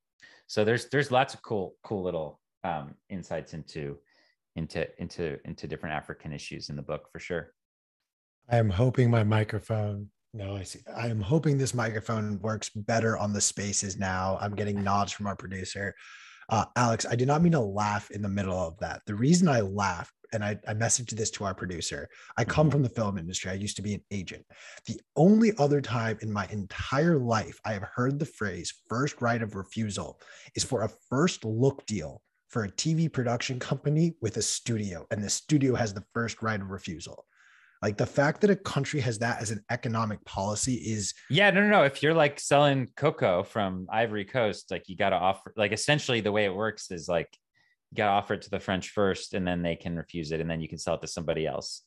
[0.47, 3.97] So there's there's lots of cool cool little um, insights into
[4.55, 7.53] into into into different African issues in the book for sure.
[8.49, 10.09] I am hoping my microphone.
[10.33, 10.79] No, I see.
[10.95, 14.37] I am hoping this microphone works better on the spaces now.
[14.41, 15.95] I'm getting nods from our producer.
[16.49, 19.01] Uh, Alex, I did not mean to laugh in the middle of that.
[19.05, 22.71] The reason I laughed, and I, I messaged this to our producer, I come mm-hmm.
[22.71, 23.51] from the film industry.
[23.51, 24.45] I used to be an agent.
[24.85, 29.41] The only other time in my entire life I have heard the phrase first right
[29.41, 30.19] of refusal
[30.55, 35.23] is for a first look deal for a TV production company with a studio, and
[35.23, 37.25] the studio has the first right of refusal.
[37.81, 41.61] Like the fact that a country has that as an economic policy is yeah, no,
[41.61, 41.83] no, no.
[41.83, 46.21] If you're like selling cocoa from Ivory Coast, like you got to offer, like essentially
[46.21, 47.29] the way it works is like
[47.95, 50.67] got offered to the French first, and then they can refuse it, and then you
[50.67, 51.83] can sell it to somebody else.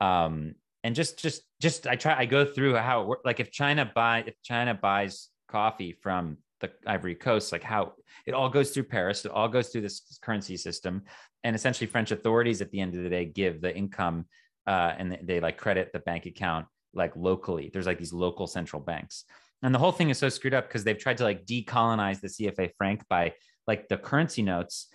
[0.00, 3.22] Um, and just, just, just, I try, I go through how it works.
[3.24, 7.92] Like if China buy, if China buys coffee from the Ivory Coast, like how
[8.26, 11.02] it all goes through Paris, it all goes through this currency system,
[11.44, 14.26] and essentially French authorities at the end of the day give the income
[14.66, 17.70] uh, and they like credit the bank account like locally.
[17.72, 19.24] There's like these local central banks,
[19.62, 22.28] and the whole thing is so screwed up because they've tried to like decolonize the
[22.28, 23.34] CFA franc by
[23.66, 24.88] like the currency notes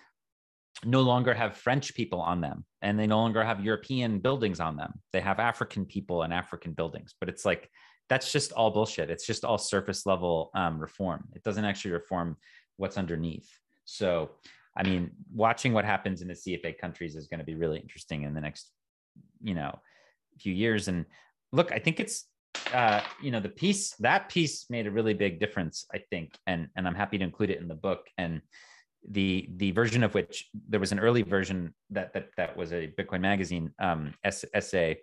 [0.84, 4.76] no longer have French people on them and they no longer have European buildings on
[4.76, 4.92] them.
[5.12, 7.70] They have African people and African buildings, but it's like
[8.08, 9.10] that's just all bullshit.
[9.10, 11.28] It's just all surface level um, reform.
[11.34, 12.36] It doesn't actually reform
[12.76, 13.48] what's underneath.
[13.84, 14.30] So,
[14.76, 18.22] I mean, watching what happens in the CFA countries is going to be really interesting
[18.22, 18.70] in the next,
[19.42, 19.76] you know,
[20.38, 20.88] few years.
[20.88, 21.06] And
[21.52, 22.26] look, I think it's,
[22.72, 25.86] uh, you know, the piece that piece made a really big difference.
[25.92, 28.06] I think, and and I'm happy to include it in the book.
[28.18, 28.42] And
[29.10, 32.92] the the version of which there was an early version that that that was a
[32.98, 34.98] Bitcoin magazine um, essay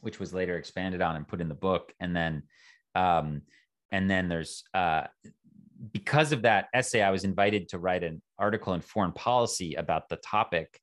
[0.00, 1.92] which was later expanded on and put in the book.
[2.00, 2.42] And then,
[2.94, 3.42] um,
[3.90, 5.04] and then there's uh,
[5.92, 10.08] because of that essay, I was invited to write an article in Foreign Policy about
[10.08, 10.78] the topic,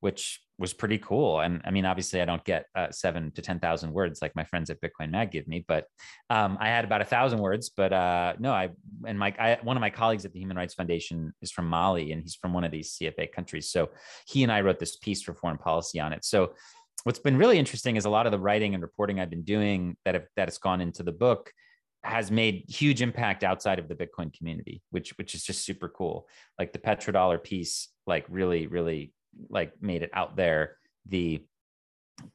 [0.00, 1.40] which was pretty cool.
[1.40, 4.44] And I mean, obviously, I don't get uh, seven to ten thousand words like my
[4.44, 5.86] friends at Bitcoin Mag give me, but
[6.28, 7.70] um, I had about a thousand words.
[7.70, 8.68] But uh, no, I
[9.06, 12.12] and my I, one of my colleagues at the Human Rights Foundation is from Mali,
[12.12, 13.70] and he's from one of these CFA countries.
[13.70, 13.88] So
[14.26, 16.26] he and I wrote this piece for Foreign Policy on it.
[16.26, 16.52] So
[17.04, 19.96] what's been really interesting is a lot of the writing and reporting I've been doing
[20.04, 21.50] that have, that has gone into the book
[22.02, 26.28] has made huge impact outside of the Bitcoin community, which which is just super cool.
[26.58, 29.12] Like the petrodollar piece, like really, really
[29.48, 30.76] like made it out there.
[31.06, 31.44] The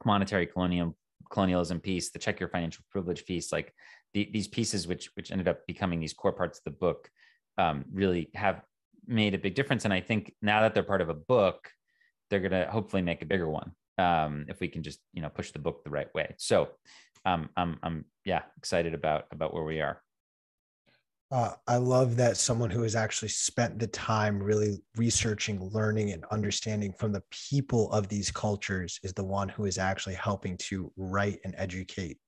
[0.04, 0.96] monetary colonial
[1.32, 3.74] colonialism piece, the check your financial privilege piece, like
[4.14, 7.10] the, these pieces, which which ended up becoming these core parts of the book,
[7.58, 8.62] um, really have
[9.08, 9.86] made a big difference.
[9.86, 11.70] And I think now that they're part of a book,
[12.30, 15.52] they're gonna hopefully make a bigger one um, if we can just you know push
[15.52, 16.36] the book the right way.
[16.38, 16.70] So
[17.26, 20.02] um, I'm I'm yeah excited about about where we are.
[21.36, 26.24] Uh, I love that someone who has actually spent the time really researching, learning, and
[26.32, 30.94] understanding from the people of these cultures is the one who is actually helping to
[30.96, 32.20] write and educate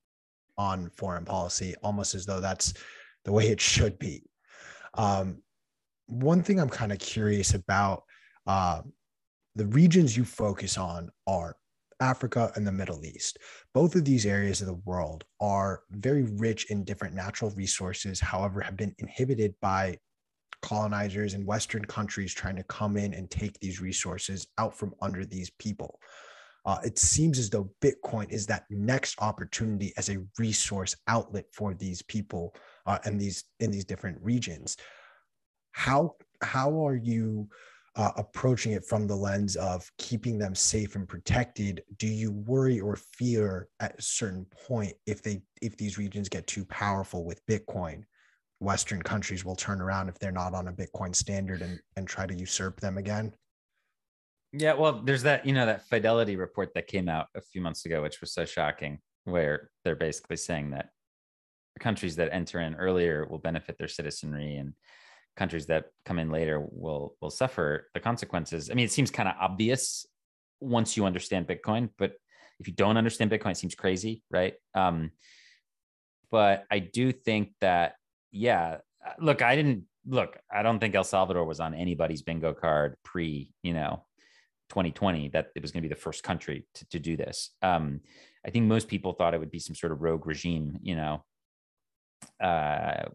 [0.57, 2.73] on foreign policy, almost as though that's
[3.23, 4.23] the way it should be.
[4.95, 5.41] Um,
[6.07, 8.03] one thing I'm kind of curious about
[8.45, 8.81] uh,
[9.55, 11.55] the regions you focus on are
[11.99, 13.37] Africa and the Middle East.
[13.73, 18.61] Both of these areas of the world are very rich in different natural resources, however,
[18.61, 19.97] have been inhibited by
[20.61, 25.25] colonizers and Western countries trying to come in and take these resources out from under
[25.25, 25.99] these people.
[26.65, 31.73] Uh, it seems as though Bitcoin is that next opportunity as a resource outlet for
[31.73, 32.53] these people
[32.85, 34.75] uh, and these in these different regions.
[35.71, 37.47] How how are you
[37.97, 42.79] uh, approaching it from the lens of keeping them safe and protected do you worry
[42.79, 47.45] or fear at a certain point if they if these regions get too powerful with
[47.47, 48.03] bitcoin?
[48.59, 52.27] Western countries will turn around if they're not on a bitcoin standard and and try
[52.27, 53.33] to usurp them again?
[54.53, 57.85] Yeah well there's that you know that fidelity report that came out a few months
[57.85, 60.89] ago which was so shocking where they're basically saying that
[61.79, 64.73] countries that enter in earlier will benefit their citizenry and
[65.37, 68.69] countries that come in later will will suffer the consequences.
[68.69, 70.05] I mean, it seems kind of obvious
[70.59, 72.13] once you understand Bitcoin, but
[72.59, 74.55] if you don't understand Bitcoin, it seems crazy, right?
[74.73, 75.11] Um,
[76.31, 77.93] but I do think that,
[78.31, 78.77] yeah,
[79.19, 83.49] look, I didn't look, I don't think El Salvador was on anybody's bingo card pre,
[83.61, 84.05] you know,
[84.69, 87.51] 2020 that it was going to be the first country to, to do this.
[87.61, 88.01] Um,
[88.45, 91.23] I think most people thought it would be some sort of rogue regime, you know.
[92.41, 93.05] Uh,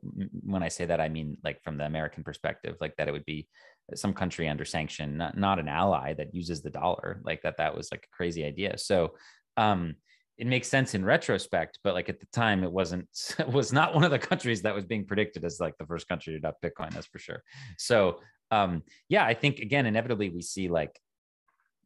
[0.42, 3.24] when I say that, I mean like from the American perspective, like that it would
[3.24, 3.48] be
[3.94, 7.56] some country under sanction, not, not an ally that uses the dollar, like that.
[7.58, 8.78] That was like a crazy idea.
[8.78, 9.14] So,
[9.56, 9.96] um,
[10.38, 13.94] it makes sense in retrospect, but like at the time, it wasn't it was not
[13.94, 16.62] one of the countries that was being predicted as like the first country to adopt
[16.62, 16.92] Bitcoin.
[16.92, 17.42] That's for sure.
[17.78, 20.98] So um, yeah, I think again, inevitably we see like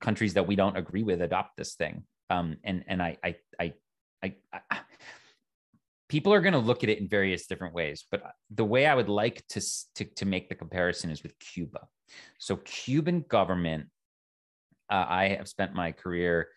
[0.00, 2.04] countries that we don't agree with adopt this thing.
[2.30, 3.72] Um, and and I I I
[4.22, 4.34] I,
[4.70, 4.80] I
[6.08, 8.94] people are going to look at it in various different ways but the way i
[8.94, 9.60] would like to,
[9.94, 11.80] to, to make the comparison is with cuba
[12.38, 13.86] so cuban government
[14.90, 16.48] uh, i have spent my career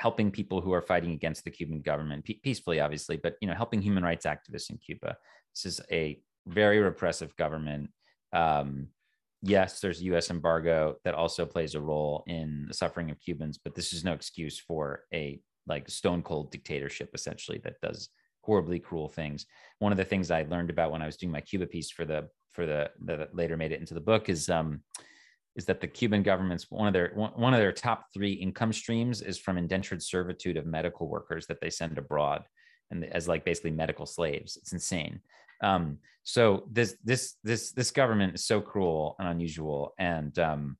[0.00, 3.82] helping people who are fighting against the Cuban government peacefully, obviously, but you know, helping
[3.82, 5.14] human rights activists in Cuba.
[5.54, 7.90] This is a very repressive government.
[8.32, 8.88] Um,
[9.42, 10.30] yes, there's U.S.
[10.30, 14.14] embargo that also plays a role in the suffering of Cubans, but this is no
[14.14, 18.08] excuse for a like stone cold dictatorship, essentially that does
[18.42, 19.46] horribly cruel things.
[19.78, 22.04] One of the things I learned about when I was doing my Cuba piece for
[22.04, 24.82] the for the that later made it into the book is um,
[25.56, 29.22] is that the Cuban government's one of their one of their top three income streams
[29.22, 32.44] is from indentured servitude of medical workers that they send abroad
[32.90, 34.56] and as like basically medical slaves.
[34.56, 35.20] It's insane.
[35.62, 39.94] Um, so this this this this government is so cruel and unusual.
[39.98, 40.76] And um,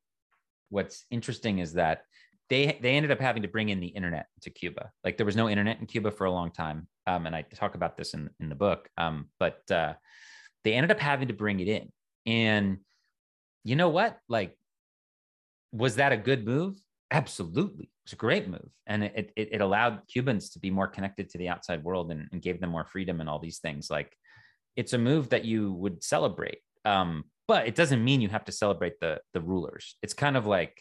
[0.69, 2.05] what's interesting is that
[2.51, 4.91] they they ended up having to bring in the internet to Cuba.
[5.03, 7.75] Like there was no internet in Cuba for a long time, um, and I talk
[7.75, 8.89] about this in in the book.
[8.99, 9.95] Um, but uh,
[10.65, 11.91] they ended up having to bring it in,
[12.27, 12.79] and
[13.65, 14.19] you know what?
[14.29, 14.57] Like
[15.73, 16.81] was that a good move?
[17.11, 17.85] Absolutely.
[17.85, 18.71] It was a great move.
[18.87, 22.29] And it, it, it allowed Cubans to be more connected to the outside world and,
[22.33, 23.91] and, gave them more freedom and all these things.
[23.91, 24.17] Like
[24.77, 26.59] it's a move that you would celebrate.
[26.85, 29.97] Um, but it doesn't mean you have to celebrate the, the rulers.
[30.03, 30.81] It's kind of like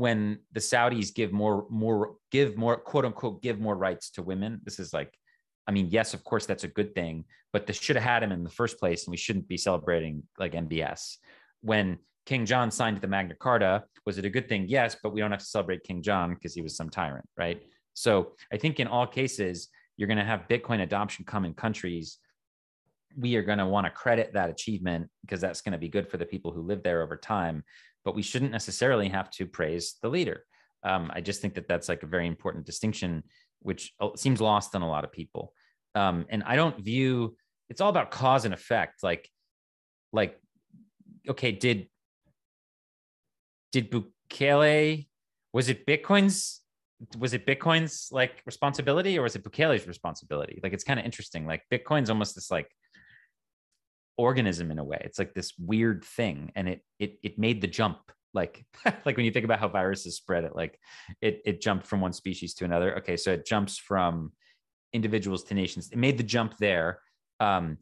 [0.00, 4.58] when the Saudis give more, more, give more, quote unquote, give more rights to women.
[4.64, 5.12] This is like,
[5.66, 8.32] I mean, yes, of course, that's a good thing, but they should have had him
[8.32, 9.04] in the first place.
[9.04, 11.18] And we shouldn't be celebrating like MBS
[11.60, 13.84] when King John signed the Magna Carta.
[14.06, 14.64] Was it a good thing?
[14.68, 17.62] Yes, but we don't have to celebrate King John because he was some tyrant, right?
[17.92, 22.16] So I think in all cases, you're going to have Bitcoin adoption come in countries.
[23.18, 26.08] We are going to want to credit that achievement because that's going to be good
[26.08, 27.64] for the people who live there over time.
[28.04, 30.44] But we shouldn't necessarily have to praise the leader.
[30.82, 33.22] Um, I just think that that's like a very important distinction,
[33.60, 35.52] which uh, seems lost on a lot of people.
[35.94, 37.36] Um, and I don't view
[37.70, 39.02] it's all about cause and effect.
[39.02, 39.30] Like,
[40.12, 40.38] like,
[41.28, 41.88] okay, did
[43.72, 45.06] did Bukele
[45.52, 46.60] was it Bitcoin's
[47.16, 50.60] was it Bitcoin's like responsibility or was it Bukele's responsibility?
[50.62, 51.46] Like it's kind of interesting.
[51.46, 52.68] Like Bitcoin's almost this like
[54.20, 55.00] organism in a way.
[55.04, 57.98] It's like this weird thing, and it it it made the jump.
[58.32, 58.64] Like
[59.04, 60.78] like when you think about how viruses spread, it like
[61.20, 62.98] it it jumped from one species to another.
[62.98, 64.32] Okay, so it jumps from
[64.92, 65.90] individuals to nations.
[65.90, 67.00] It made the jump there.
[67.38, 67.78] Um,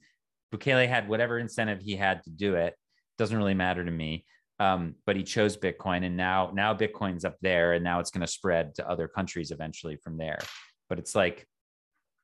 [0.55, 2.75] Bukele had whatever incentive he had to do it.
[3.19, 4.25] Doesn't really matter to me
[4.61, 8.27] um, but he chose Bitcoin, and now now Bitcoin's up there, and now it's going
[8.27, 10.39] to spread to other countries eventually from there.
[10.89, 11.47] But it's like,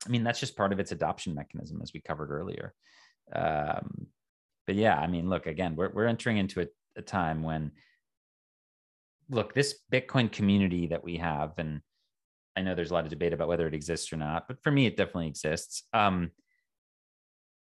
[0.07, 2.75] I mean, that's just part of its adoption mechanism, as we covered earlier.
[3.33, 4.07] Um,
[4.67, 6.67] but yeah, I mean, look again, we're we're entering into a,
[6.97, 7.73] a time when,
[9.29, 11.81] look, this Bitcoin community that we have, and
[12.57, 14.71] I know there's a lot of debate about whether it exists or not, but for
[14.71, 15.85] me, it definitely exists.
[15.93, 16.31] Um,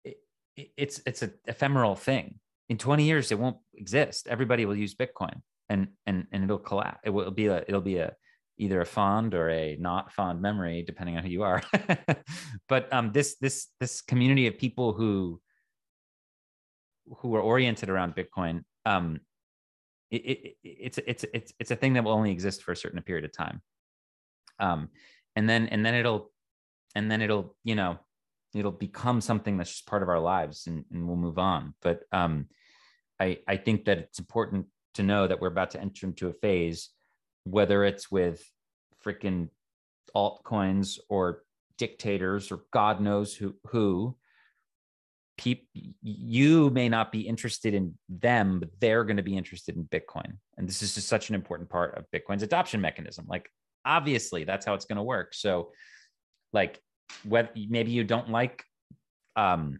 [0.03, 0.17] it,
[0.55, 2.39] it's it's an ephemeral thing.
[2.69, 4.27] In 20 years it won't exist.
[4.27, 6.99] Everybody will use bitcoin and and and it'll collapse.
[7.03, 8.13] It will be a it'll be a
[8.59, 11.63] either a fond or a not fond memory depending on who you are.
[12.67, 15.41] But um this this this community of people who
[17.17, 19.19] who are oriented around bitcoin um
[20.11, 23.01] it, it, it's it's it's it's a thing that will only exist for a certain
[23.01, 23.61] period of time.
[24.59, 24.89] Um
[25.35, 26.31] and then and then it'll
[26.95, 27.97] and then it'll you know
[28.53, 31.73] it'll become something that's just part of our lives and, and we'll move on.
[31.81, 32.47] But um
[33.19, 36.33] I, I think that it's important to know that we're about to enter into a
[36.33, 36.89] phase,
[37.51, 38.43] whether it's with
[39.05, 39.49] freaking
[40.15, 41.43] altcoins or
[41.77, 44.15] dictators or God knows who who
[45.37, 45.69] Peop,
[46.01, 50.33] you may not be interested in them, but they're going to be interested in Bitcoin.
[50.57, 53.25] And this is just such an important part of Bitcoin's adoption mechanism.
[53.25, 53.49] Like,
[53.85, 55.33] obviously, that's how it's going to work.
[55.33, 55.71] So,
[56.51, 56.81] like,
[57.23, 58.65] whether maybe you don't like,
[59.37, 59.79] um,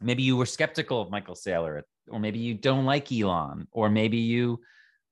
[0.00, 4.16] maybe you were skeptical of Michael Saylor or maybe you don't like Elon, or maybe
[4.16, 4.60] you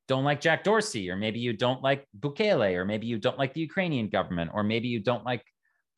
[0.09, 3.55] don't like Jack Dorsey, or maybe you don't like Bukele, or maybe you don't like
[3.55, 5.43] the Ukrainian government, or maybe you don't like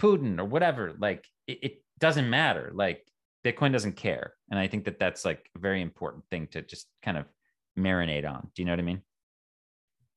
[0.00, 0.94] Putin, or whatever.
[0.98, 2.70] Like it, it doesn't matter.
[2.74, 3.04] Like
[3.44, 4.34] Bitcoin doesn't care.
[4.50, 7.26] And I think that that's like a very important thing to just kind of
[7.78, 8.48] marinate on.
[8.54, 9.02] Do you know what I mean?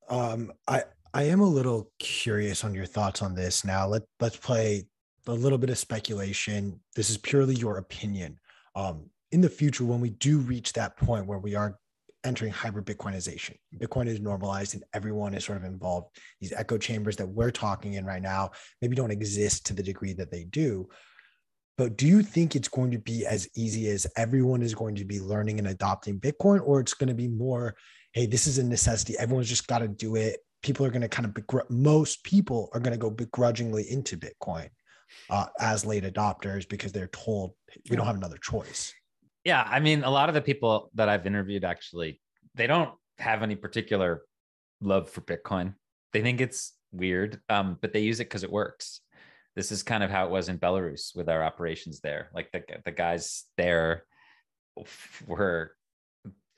[0.10, 0.84] Um, I
[1.14, 3.66] I am a little curious on your thoughts on this.
[3.66, 4.86] Now let let's play
[5.28, 6.80] a little bit of speculation.
[6.96, 8.38] This is purely your opinion.
[8.76, 11.78] Um, in the future, when we do reach that point where we are
[12.24, 16.16] entering hybrid Bitcoinization, Bitcoin is normalized and everyone is sort of involved.
[16.40, 18.52] These echo chambers that we're talking in right now
[18.82, 20.90] maybe don't exist to the degree that they do.
[21.78, 25.06] But do you think it's going to be as easy as everyone is going to
[25.06, 27.76] be learning and adopting Bitcoin, or it's going to be more,
[28.14, 29.18] hey, this is a necessity.
[29.18, 30.42] Everyone's just got to do it.
[30.62, 34.16] People are going to kind of, begr- most people are going to go begrudgingly into
[34.16, 34.70] Bitcoin
[35.30, 37.54] uh, as late adopters because they're told
[37.90, 38.94] we don't have another choice.
[39.44, 39.68] Yeah.
[39.68, 42.22] I mean, a lot of the people that I've interviewed actually,
[42.56, 44.22] they don't have any particular
[44.82, 45.76] love for Bitcoin.
[46.14, 49.02] They think it's weird, um, but they use it because it works
[49.56, 52.30] this is kind of how it was in Belarus with our operations there.
[52.34, 54.06] Like the the guys there
[55.28, 55.76] were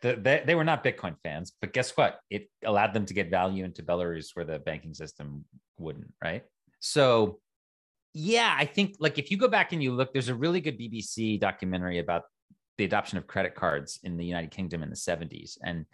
[0.02, 2.20] they, they were not Bitcoin fans, but guess what?
[2.30, 5.46] It allowed them to get value into Belarus where the banking system
[5.80, 6.44] wouldn't, right?
[6.82, 7.40] So
[8.14, 10.78] yeah, I think like if you go back and you look, there's a really good
[10.78, 12.24] BBC documentary about
[12.78, 15.58] the adoption of credit cards in the United Kingdom in the 70s.
[15.64, 15.86] And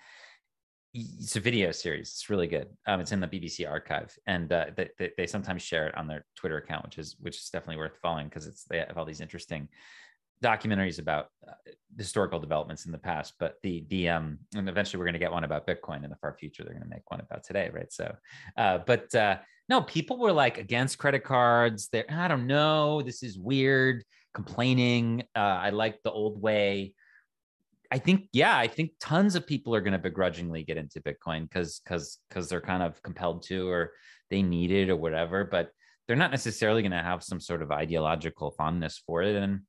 [0.94, 2.10] it's a video series.
[2.10, 2.68] It's really good.
[2.88, 6.08] Um, it's in the BBC archive, and uh, they, they, they sometimes share it on
[6.08, 9.06] their Twitter account, which is which is definitely worth following because it's they have all
[9.06, 9.68] these interesting
[10.44, 11.52] documentaries about uh,
[11.98, 13.36] historical developments in the past.
[13.40, 16.16] But the the um and eventually we're going to get one about Bitcoin in the
[16.16, 16.64] far future.
[16.64, 17.92] They're going to make one about today, right?
[17.92, 18.16] So,
[18.58, 21.90] uh, but uh, no, people were like against credit cards.
[21.92, 24.04] They I don't know, this is weird,
[24.34, 25.24] complaining.
[25.36, 26.94] Uh, I like the old way.
[27.92, 31.44] I think, yeah, I think tons of people are going to begrudgingly get into Bitcoin
[31.44, 33.94] because because because they're kind of compelled to or
[34.30, 35.72] they need it or whatever, but
[36.08, 39.36] they're not necessarily going to have some sort of ideological fondness for it.
[39.36, 39.62] And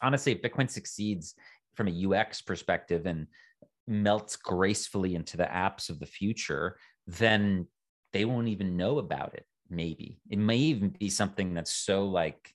[0.00, 1.34] honestly, if Bitcoin succeeds
[1.74, 3.26] from a UX perspective and
[3.86, 6.76] melts gracefully into the apps of the future,
[7.06, 7.66] then
[8.12, 9.46] they won't even know about it.
[9.68, 12.52] Maybe it may even be something that's so like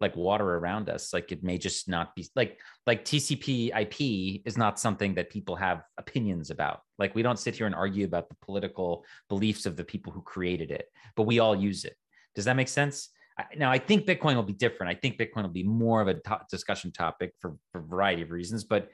[0.00, 4.58] like water around us like it may just not be like like tcp ip is
[4.58, 6.80] not something that people have opinions about.
[6.98, 10.22] Like we don't sit here and argue about the political beliefs of the people who
[10.22, 11.96] created it but we all use it.
[12.34, 13.10] Does that make sense?
[13.56, 14.90] Now i think bitcoin will be different.
[14.90, 18.22] I think bitcoin will be more of a to- discussion topic for, for a variety
[18.22, 18.90] of reasons but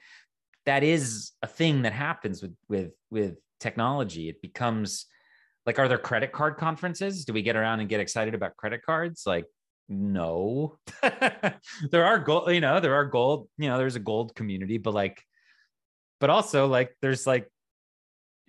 [0.67, 4.29] that is a thing that happens with with with technology.
[4.29, 5.07] It becomes
[5.67, 7.25] like are there credit card conferences?
[7.25, 9.23] Do we get around and get excited about credit cards?
[9.27, 9.47] Like
[9.93, 10.79] no.
[11.91, 14.95] There are gold you know there are gold you know there's a gold community but
[14.95, 15.23] like
[16.21, 17.49] but also like there's like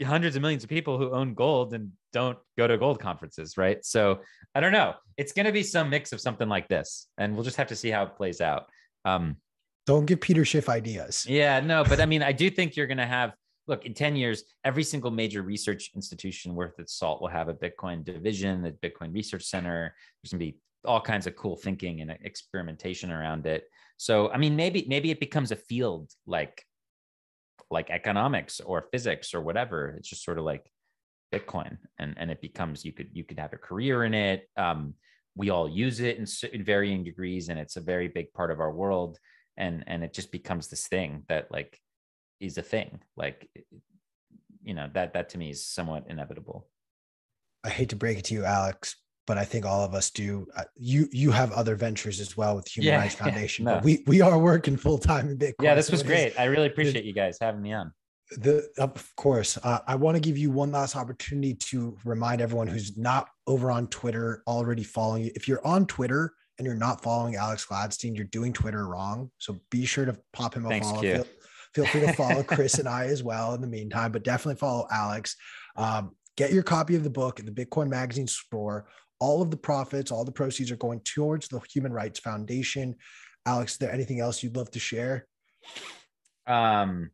[0.03, 3.83] hundreds of millions of people who own gold and don't go to gold conferences right?
[3.85, 4.21] So
[4.55, 4.93] i don't know.
[5.17, 7.75] It's going to be some mix of something like this and we'll just have to
[7.75, 8.65] see how it plays out.
[9.05, 9.37] Um
[9.85, 11.25] don't give peter schiff ideas.
[11.27, 13.33] Yeah no but i mean i do think you're going to have
[13.67, 17.53] look in 10 years every single major research institution worth its salt will have a
[17.53, 19.95] bitcoin division a bitcoin research center.
[20.21, 23.65] There's going to be all kinds of cool thinking and experimentation around it.
[23.97, 26.65] So, I mean, maybe maybe it becomes a field like
[27.71, 29.95] like economics or physics or whatever.
[29.97, 30.69] It's just sort of like
[31.33, 34.49] Bitcoin, and and it becomes you could you could have a career in it.
[34.57, 34.95] Um,
[35.35, 38.59] we all use it in, in varying degrees, and it's a very big part of
[38.59, 39.17] our world.
[39.57, 41.79] And and it just becomes this thing that like
[42.39, 42.99] is a thing.
[43.15, 43.49] Like
[44.63, 46.67] you know that that to me is somewhat inevitable.
[47.63, 50.47] I hate to break it to you, Alex, but I think all of us do.
[50.55, 53.75] Uh, you you have other ventures as well with Human yeah, Rights Foundation, yeah, no.
[53.77, 55.63] but we we are working full time in Bitcoin.
[55.63, 56.39] Yeah, this was great.
[56.39, 57.93] I really appreciate you guys having me on.
[58.37, 62.67] The of course, uh, I want to give you one last opportunity to remind everyone
[62.67, 65.31] who's not over on Twitter already following you.
[65.35, 69.29] If you're on Twitter and you're not following Alex Gladstein, you're doing Twitter wrong.
[69.37, 71.01] So be sure to pop him a Thanks, follow.
[71.01, 71.25] Feel,
[71.73, 74.87] feel, free to follow Chris and I as well in the meantime, but definitely follow
[74.91, 75.35] Alex.
[75.75, 78.87] Um, get your copy of the book in the Bitcoin Magazine store
[79.23, 82.93] all of the profits, all the proceeds are going towards the Human Rights Foundation.
[83.45, 85.27] Alex, is there anything else you'd love to share?
[86.45, 87.09] Um,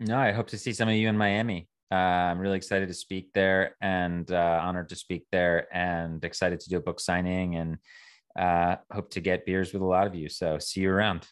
[0.00, 1.68] no, I hope to see some of you in Miami.
[1.92, 6.58] Uh, I'm really excited to speak there and uh, honored to speak there and excited
[6.60, 7.76] to do a book signing and
[8.38, 10.30] uh, hope to get beers with a lot of you.
[10.30, 11.26] So see you around.